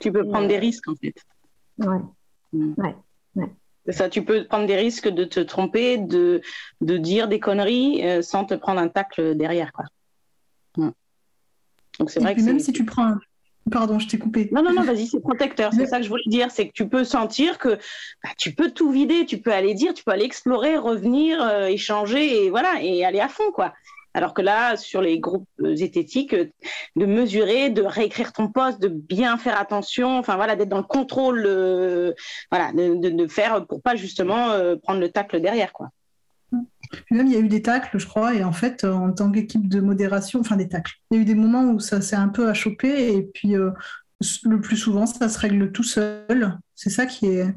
[0.00, 1.14] Tu peux prendre des euh, risques, en fait.
[1.78, 1.98] Ouais.
[2.52, 2.74] Mm.
[2.78, 2.96] Ouais.
[3.36, 3.50] ouais.
[3.90, 6.42] Ça, tu peux prendre des risques de te tromper, de,
[6.80, 9.72] de dire des conneries euh, sans te prendre un tacle derrière.
[9.72, 9.86] Quoi.
[11.98, 13.16] Donc c'est vrai que même si tu prends
[13.70, 14.48] Pardon, je t'ai coupé.
[14.50, 15.72] Non, non, non, vas-y, c'est protecteur.
[15.74, 16.50] C'est ça que je voulais dire.
[16.50, 17.76] C'est que tu peux sentir que
[18.24, 21.66] bah, tu peux tout vider, tu peux aller dire, tu peux aller explorer, revenir, euh,
[21.66, 23.74] échanger et voilà, et aller à fond, quoi.
[24.14, 26.50] Alors que là, sur les groupes euh, zététiques, euh,
[26.96, 30.82] de mesurer, de réécrire ton poste, de bien faire attention, enfin voilà, d'être dans le
[30.82, 32.12] contrôle, euh,
[32.50, 34.48] voilà, de, faire pour pas justement
[34.82, 35.90] prendre le tacle derrière, quoi.
[37.10, 39.68] même il y a eu des tacles, je crois, et en fait, en tant qu'équipe
[39.68, 42.28] de modération, enfin des tacles, il y a eu des moments où ça s'est un
[42.28, 43.54] peu achoppé, et puis
[44.44, 46.58] le plus souvent, ça se règle tout seul.
[46.74, 47.54] C'est ça qui est.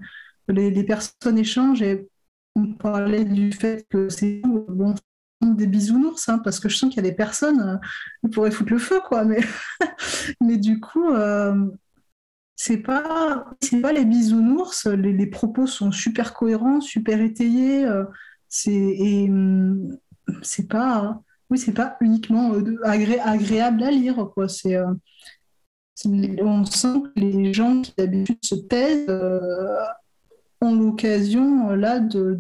[0.47, 2.10] Les, les, personnes échangent et
[2.56, 4.95] on parlait du fait que c'est bon,
[5.41, 7.77] des bisounours, hein, parce que je sens qu'il y a des personnes euh,
[8.21, 9.23] qui pourraient foutre le feu, quoi.
[9.23, 9.39] Mais,
[10.41, 11.67] mais du coup, euh,
[12.55, 14.87] c'est pas, c'est pas les bisounours.
[14.87, 17.85] Les, propos sont super cohérents, super étayés.
[17.85, 18.05] Euh,
[18.47, 19.97] c'est et hum,
[20.41, 24.47] c'est pas, oui, pas uniquement agréable à lire, quoi.
[24.47, 24.77] C'est
[26.05, 29.07] on sent que les gens qui d'habitude se taisent
[30.61, 32.35] ont l'occasion là de,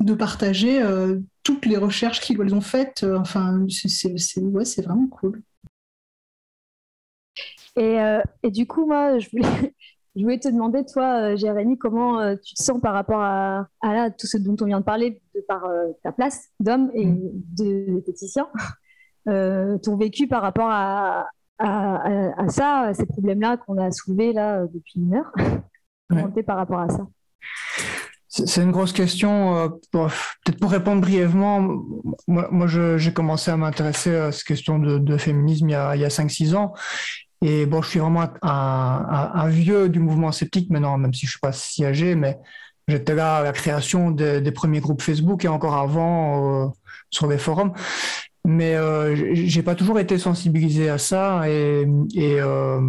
[0.00, 0.82] de partager
[1.42, 3.02] toutes les recherches qu'ils ont faites.
[3.02, 5.42] Euh, enfin, c'est ouais, vraiment cool.
[7.76, 9.44] Et, euh, et, du coup, moi, je voulais,
[10.16, 14.10] je voulais te demander, toi, euh, Jérémy, comment tu te sens par rapport à, à
[14.10, 15.64] tout ce dont on vient de parler, de par
[16.02, 17.30] ta place d'homme et mm.
[17.58, 18.04] de
[19.82, 21.28] ton vécu par rapport à,
[21.58, 25.32] à, ça, à ces problèmes-là qu'on a soulevés là depuis une heure.
[26.08, 26.42] Comment ouais.
[26.42, 27.06] par rapport à ça?
[28.30, 29.56] C'est une grosse question.
[29.56, 31.60] Euh, peut-être pour répondre brièvement,
[32.28, 35.96] moi, moi j'ai commencé à m'intéresser à cette question de, de féminisme il y a,
[35.96, 36.72] il y a 5-6 ans.
[37.42, 41.32] Et bon, je suis vraiment un, un, vieux du mouvement sceptique maintenant, même si je
[41.32, 42.38] suis pas si âgé, mais
[42.86, 46.68] j'étais là à la création des, des, premiers groupes Facebook et encore avant euh,
[47.10, 47.72] sur les forums.
[48.44, 52.80] Mais euh, j'ai pas toujours été sensibilisé à ça et, et euh,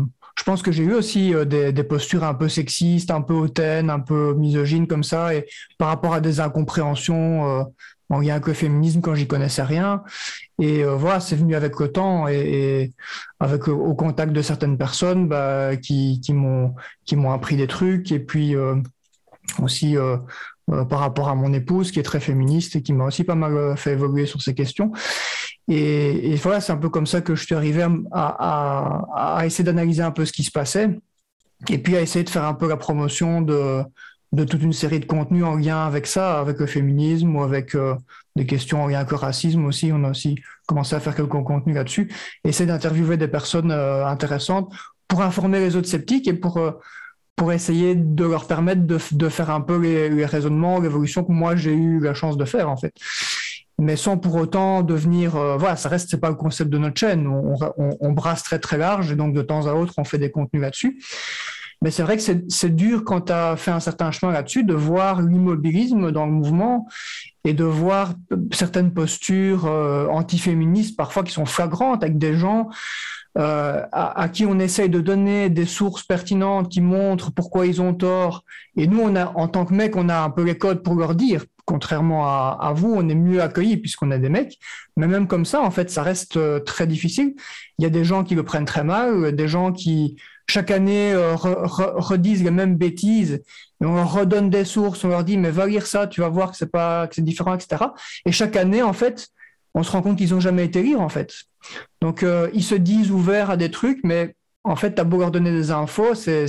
[0.42, 3.36] je pense que j'ai eu aussi euh, des, des, postures un peu sexistes, un peu
[3.36, 5.46] hautaines, un peu misogynes comme ça, et
[5.78, 7.64] par rapport à des incompréhensions euh,
[8.10, 10.02] en lien avec le féminisme quand j'y connaissais rien.
[10.58, 12.94] Et euh, voilà, c'est venu avec le temps et, et
[13.40, 16.74] avec au contact de certaines personnes bah, qui, qui m'ont
[17.06, 18.78] qui m'ont appris des trucs et puis euh,
[19.62, 20.18] aussi euh,
[20.68, 23.78] par rapport à mon épouse qui est très féministe et qui m'a aussi pas mal
[23.78, 24.92] fait évoluer sur ces questions.
[25.74, 30.12] Et, voilà, c'est un peu comme ça que je suis arrivé à, essayer d'analyser un
[30.12, 30.90] peu ce qui se passait
[31.70, 33.86] et puis à essayer de faire un peu la promotion de,
[34.36, 37.96] toute une série de contenus en lien avec ça, avec le féminisme ou avec euh,
[38.36, 39.92] des questions en lien avec le racisme aussi.
[39.94, 40.36] On a aussi
[40.68, 42.12] commencé à faire quelques contenus là-dessus.
[42.44, 44.74] Essayer d'interviewer des personnes euh, intéressantes
[45.08, 46.72] pour informer les autres sceptiques et pour, euh,
[47.38, 51.56] pour essayer de leur permettre de, faire un peu les, les raisonnements, l'évolution que moi
[51.56, 52.94] j'ai eu la chance de faire en fait
[53.82, 57.00] mais sans pour autant devenir euh, voilà ça reste c'est pas le concept de notre
[57.00, 57.28] chaîne.
[57.28, 57.56] On,
[58.00, 60.62] on, brasse très très large et donc de temps à autre on fait des contenus
[60.62, 61.02] là-dessus.
[61.82, 64.76] Mais c'est vrai que c'est dur quand tu as fait un certain chemin là-dessus de
[64.76, 66.88] voir l'immobilisme dans le mouvement
[67.44, 68.14] et de voir
[68.52, 72.70] certaines postures euh, antiféministes parfois qui sont flagrantes avec des gens
[73.40, 77.82] euh, à, à, qui on essaye de donner des sources pertinentes qui montrent pourquoi ils
[77.82, 78.44] ont tort.
[78.76, 80.94] Et nous, on a, en tant que mecs, on a un peu les codes pour
[80.94, 84.60] leur dire contrairement à, vous, on est mieux accueillis puisqu'on a des mecs.
[84.98, 87.34] Mais même comme ça, en fait, ça reste euh, très difficile.
[87.80, 90.18] Il y a des gens qui le prennent très mal, des gens qui
[90.50, 93.42] chaque année euh, redisent les mêmes bêtises.
[93.80, 96.52] On leur redonne des sources, on leur dit mais va lire ça, tu vas voir
[96.52, 97.86] que c'est pas que c'est différent, etc.
[98.26, 99.30] Et chaque année, en fait,
[99.74, 101.34] on se rend compte qu'ils ont jamais été lire en fait.
[102.02, 105.18] Donc euh, ils se disent ouverts à des trucs, mais en fait, tu as beau
[105.20, 106.46] leur donner des infos, c'est,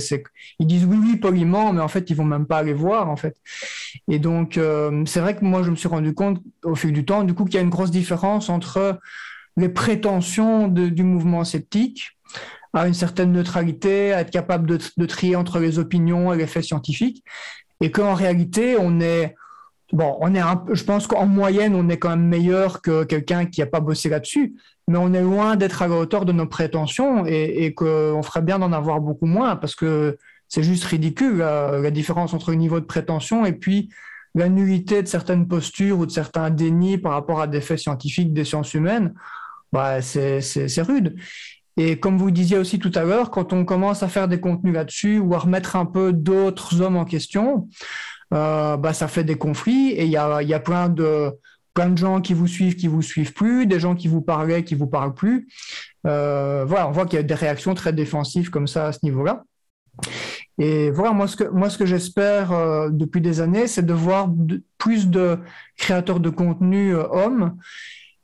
[0.59, 3.15] ils disent oui, oui, poliment, mais en fait, ils vont même pas aller voir, en
[3.15, 3.35] fait.
[4.07, 7.05] Et donc, euh, c'est vrai que moi, je me suis rendu compte au fil du
[7.05, 8.99] temps, du coup, qu'il y a une grosse différence entre
[9.57, 12.11] les prétentions du mouvement sceptique
[12.73, 16.47] à une certaine neutralité, à être capable de, de trier entre les opinions et les
[16.47, 17.23] faits scientifiques,
[17.81, 19.35] et qu'en réalité, on est
[19.93, 23.45] bon, on est un, je pense qu'en moyenne, on est quand même meilleur que quelqu'un
[23.45, 24.55] qui n'a pas bossé là-dessus,
[24.87, 28.41] mais on est loin d'être à la hauteur de nos prétentions et, et qu'on ferait
[28.41, 30.17] bien d'en avoir beaucoup moins parce que
[30.53, 33.89] c'est juste ridicule la, différence entre le niveau de prétention et puis
[34.35, 38.33] la nullité de certaines postures ou de certains dénis par rapport à des faits scientifiques
[38.33, 39.13] des sciences humaines.
[39.71, 41.15] Bah, c'est rude.
[41.75, 44.75] Et comme vous disiez aussi tout à l'heure, quand on commence à faire des contenus
[44.75, 47.67] là-dessus ou à remettre un peu d'autres hommes en question,
[48.33, 51.31] euh, bah, ça fait des conflits et il y a, y a plein de
[51.73, 54.63] plein de gens qui vous suivent, qui vous suivent plus, des gens qui vous parlaient,
[54.63, 55.47] qui vous parlent plus.
[56.05, 58.99] Euh, voilà, on voit qu'il y a des réactions très défensives comme ça à ce
[59.03, 59.43] niveau-là.
[60.59, 63.93] Et voilà, moi ce que moi ce que j'espère euh, depuis des années, c'est de
[63.93, 64.29] voir
[64.77, 65.39] plus de
[65.77, 67.57] créateurs de contenu hommes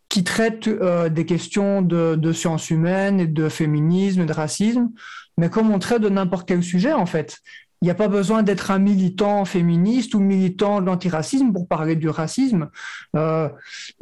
[0.10, 4.90] qui traite euh, des questions de, sciences humaines et de féminisme et de racisme,
[5.38, 7.38] mais comme on traite de n'importe quel sujet en fait.
[7.82, 11.96] Il n'y a pas besoin d'être un militant féministe ou militant de l'antiracisme pour parler
[11.96, 12.70] du racisme.
[13.16, 13.48] Euh,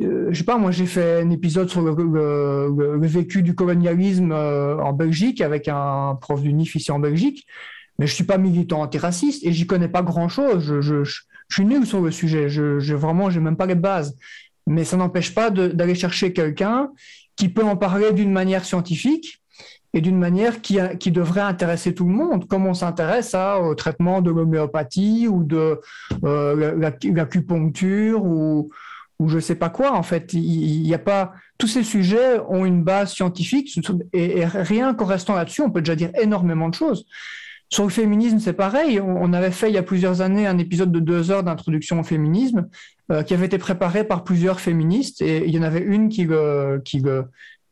[0.01, 4.77] euh, je sais pas, moi j'ai fait un épisode sur le, vécu du colonialisme euh,
[4.79, 7.45] en Belgique avec un prof d'UNIF ici en Belgique,
[7.99, 10.65] mais je suis pas militant antiraciste et j'y connais pas grand-chose.
[10.65, 12.49] Je, je, je, suis nul sur le sujet.
[12.49, 14.17] Je, je vraiment, j'ai même pas les bases
[14.67, 16.91] mais ça n'empêche pas d'aller chercher quelqu'un
[17.35, 19.41] qui peut en parler d'une manière scientifique
[19.93, 24.21] et d'une manière qui, qui, devrait intéresser tout le monde, comme on s'intéresse au traitement
[24.21, 25.79] de l'homéopathie ou de
[26.23, 26.75] euh,
[27.05, 28.69] l'acupuncture ou,
[29.19, 29.93] ou je sais pas quoi.
[29.93, 33.79] En fait, il n'y a pas tous ces sujets ont une base scientifique
[34.13, 37.05] et, rien qu'en restant là-dessus, on peut déjà dire énormément de choses.
[37.69, 39.01] Sur le féminisme, c'est pareil.
[39.01, 42.03] On avait fait il y a plusieurs années un épisode de deux heures d'introduction au
[42.03, 42.69] féminisme
[43.11, 46.27] euh, qui avait été préparé par plusieurs féministes et il y en avait une qui,
[46.85, 47.01] qui,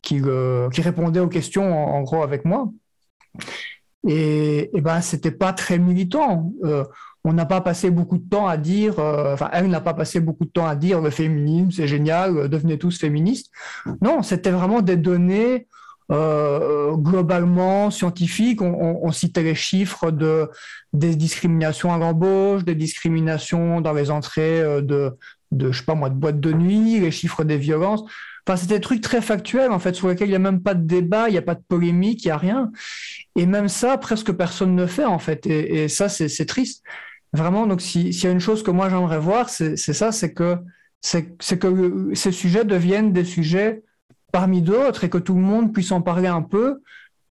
[0.05, 0.21] qui,
[0.73, 2.69] qui répondait aux questions en, gros avec moi.
[4.07, 6.53] Et, et ben, c'était pas très militant.
[6.63, 6.85] Euh,
[7.25, 10.19] on n'a pas passé beaucoup de temps à dire, euh, enfin, elle n'a pas passé
[10.19, 13.51] beaucoup de temps à dire le féminisme, c'est génial, devenez tous féministes.
[14.01, 15.67] Non, c'était vraiment des données
[16.11, 18.61] euh, globalement scientifique.
[18.61, 20.49] On, citait les chiffres de,
[20.93, 25.17] des discriminations à l'embauche, des discriminations dans les entrées euh, de,
[25.51, 28.03] de, je sais pas moi, de boîtes de nuit, les chiffres des violences.
[28.47, 30.75] Enfin, c'était des trucs très factuels, en fait, sur lesquels il n'y a même pas
[30.75, 32.71] de débat, il n'y a pas de polémique, il n'y a rien.
[33.35, 35.47] Et même ça, presque personne ne fait, en fait.
[35.47, 36.83] Et, ça, c'est triste.
[37.33, 40.57] Vraiment, donc, s'il y a une chose que moi j'aimerais voir, c'est ça, c'est que,
[41.01, 43.83] c'est que ces sujets deviennent des sujets
[44.31, 46.81] parmi d'autres et que tout le monde puisse en parler un peu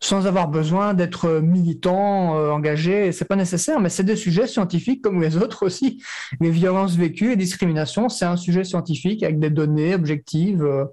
[0.01, 3.11] sans avoir besoin d'être militant, euh, engagé.
[3.11, 6.01] C'est pas nécessaire, mais c'est des sujets scientifiques comme les autres aussi.
[6.39, 10.63] Les violences vécues et discriminations, c'est un sujet scientifique avec des données objectives.
[10.63, 10.85] Euh,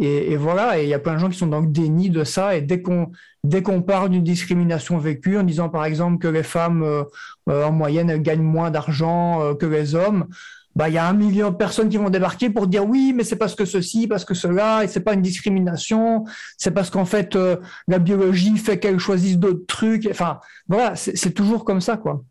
[0.00, 2.24] et, voilà, et il y a plein de gens qui sont dans le déni de
[2.24, 2.56] ça.
[2.56, 3.12] Et dès qu'on
[3.44, 7.04] dès qu'on parle d'une discrimination vécue, en disant par exemple que les femmes euh,
[7.48, 10.26] en moyenne gagnent moins d'argent que les hommes,
[10.74, 13.24] bah, il y a un million de personnes qui vont débarquer pour dire oui, mais
[13.24, 16.24] c'est parce que ceci, parce que cela, et c'est pas une discrimination,
[16.56, 17.56] c'est parce qu'en fait euh,
[17.88, 20.08] la biologie fait qu'elle choisisse d'autres trucs.
[20.10, 22.22] Enfin, voilà, c'est toujours comme ça, quoi.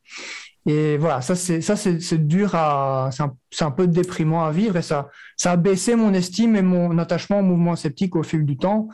[0.67, 3.09] Et voilà, ça c'est ça c'est dur à,
[3.49, 6.99] c'est un, peu déprimant à vivre et ça ça a baissé mon estime et mon
[6.99, 8.87] attachement au mouvement sceptique au fil du temps.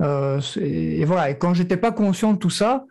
[0.00, 2.86] Euh, et, voilà, et quand j'étais pas conscient de tout ça,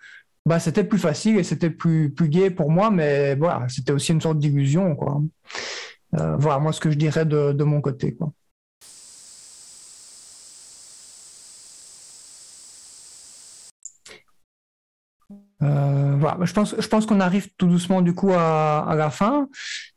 [0.45, 4.11] bah c'était plus facile et c'était plus plus gai pour moi, mais voilà, c'était aussi
[4.11, 5.21] une sorte d'illusion, quoi.
[6.15, 8.15] Euh, voilà, moi, ce que je dirais de, de mon côté.
[8.15, 8.31] Quoi.
[15.61, 19.09] Euh, voilà, je pense, je pense qu'on arrive tout doucement du coup à, à la
[19.09, 19.49] fin.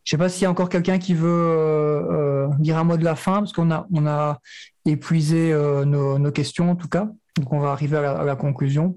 [0.03, 3.05] Je sais pas s'il y a encore quelqu'un qui veut euh, dire un mot de
[3.05, 4.41] la fin, parce qu'on a, on a
[4.85, 5.55] épuisé
[5.86, 7.09] nos, questions en tout cas.
[7.36, 8.97] Donc on va arriver à la, conclusion.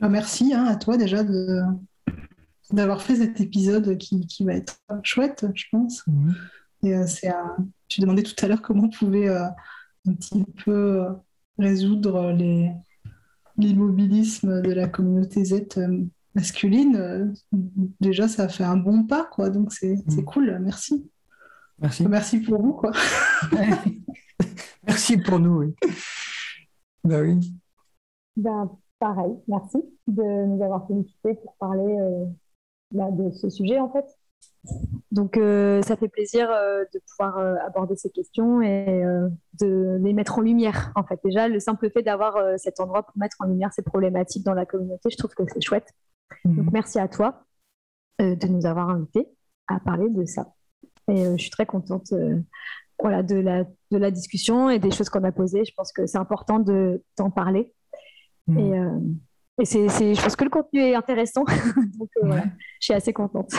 [0.00, 1.24] Merci hein, à toi déjà
[2.74, 6.04] d'avoir fait cet épisode qui, qui, va être chouette, je pense.
[6.82, 7.32] Et euh, c'est
[7.88, 9.46] tu demandais tout à l'heure comment on pouvait euh,
[10.06, 11.10] un petit peu euh,
[11.58, 12.72] résoudre les
[13.56, 15.78] l'immobilisme de la communauté Z
[16.34, 17.32] masculine.
[18.00, 19.48] déjà, ça a fait un bon pas, quoi.
[19.48, 20.24] Donc c'est mhm.
[20.24, 20.58] cool.
[20.60, 21.08] Merci.
[21.78, 22.08] Merci.
[22.08, 22.90] Merci pour vous, quoi.
[24.86, 25.74] Merci pour nous, oui.
[27.04, 27.54] Bah oui.
[28.36, 28.68] Ben,
[28.98, 29.78] pareil, merci
[30.08, 31.96] de nous avoir félicité pour parler
[32.94, 34.06] de ce sujet en fait.
[35.10, 39.04] Donc euh, ça fait plaisir euh, de pouvoir euh, aborder ces questions et
[39.60, 41.20] de les mettre en lumière en fait.
[41.24, 44.66] Déjà le simple fait d'avoir cet endroit pour mettre en lumière ces problématiques dans la
[44.66, 45.92] communauté, je trouve que c'est chouette.
[46.44, 46.56] Mhm.
[46.56, 47.44] Donc merci à toi
[48.18, 49.28] de nous avoir invités
[49.66, 50.52] à parler de ça.
[51.08, 52.14] Et je suis très contente
[53.00, 55.64] voilà, de, la, de la discussion et des choses qu'on a posées.
[55.64, 57.72] Je pense que c'est important de t'en parler.
[58.56, 58.72] Et
[59.60, 61.44] et c'est, je pense que le contenu est intéressant.
[61.98, 62.44] Donc, euh, voilà,
[62.80, 63.52] je suis assez contente.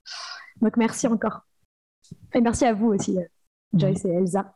[0.60, 1.40] Donc merci encore.
[2.34, 3.24] Et merci à vous aussi, euh,
[3.72, 4.54] Joyce et Elsa.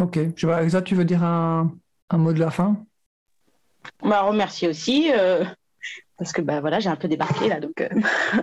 [0.00, 0.18] Ok.
[0.36, 1.72] Je vois, Elsa, tu veux dire un,
[2.10, 2.84] un mot de la fin?
[4.02, 5.10] Bah, remercier aussi.
[5.12, 5.44] Euh,
[6.16, 7.88] parce que bah, voilà, j'ai un peu débarqué là, donc euh,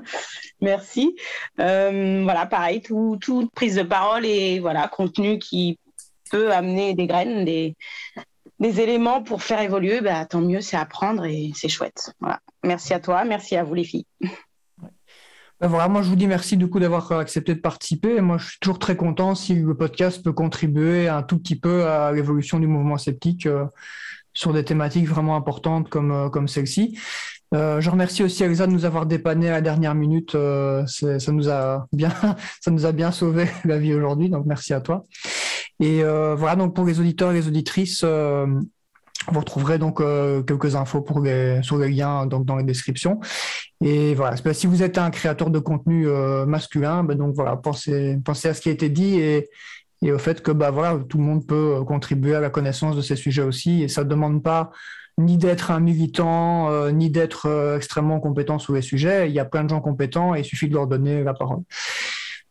[0.61, 1.15] merci.
[1.59, 5.79] Euh, voilà, pareil, tout, toute prise de parole et voilà, contenu qui
[6.29, 7.75] peut amener des graines, des,
[8.59, 12.13] éléments pour faire évoluer, bah, tant mieux, c'est apprendre et c'est chouette.
[12.19, 12.39] Voilà.
[12.63, 14.05] Merci à toi, merci à vous les filles.
[15.61, 18.21] Ben voilà, moi je vous dis merci du coup d'avoir accepté de participer.
[18.21, 21.85] Moi je suis toujours très content si le podcast peut contribuer un tout petit peu
[21.85, 23.45] à l'évolution du mouvement sceptique
[24.33, 26.97] sur des thématiques vraiment importantes comme, euh, comme celle-ci.
[27.53, 30.35] Euh, je remercie aussi Elsa de nous avoir dépanné à la dernière minute.
[30.35, 32.11] Euh, ça nous a bien,
[32.61, 34.29] ça nous a bien sauvé la vie aujourd'hui.
[34.29, 35.03] Donc merci à toi.
[35.79, 40.01] Et voilà donc pour les auditeurs et les auditrices, vous retrouverez donc
[40.45, 43.19] quelques infos pour les, sur les liens donc dans les descriptions.
[43.81, 46.07] Et voilà, si vous êtes un créateur de contenu
[46.45, 49.49] masculin, ben donc voilà, pensez, pensez à ce qui a été dit et,
[50.01, 52.95] et au fait que bah, voilà, tout le monde peut euh, contribuer à la connaissance
[52.95, 53.83] de ces sujets aussi.
[53.83, 54.71] Et ça ne demande pas
[55.17, 59.29] ni d'être un militant, euh, ni d'être euh, extrêmement compétent sur les sujets.
[59.29, 61.59] Il y a plein de gens compétents et il suffit de leur donner la parole.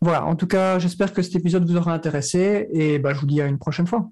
[0.00, 3.26] Voilà, en tout cas, j'espère que cet épisode vous aura intéressé et bah, je vous
[3.26, 4.10] dis à une prochaine fois.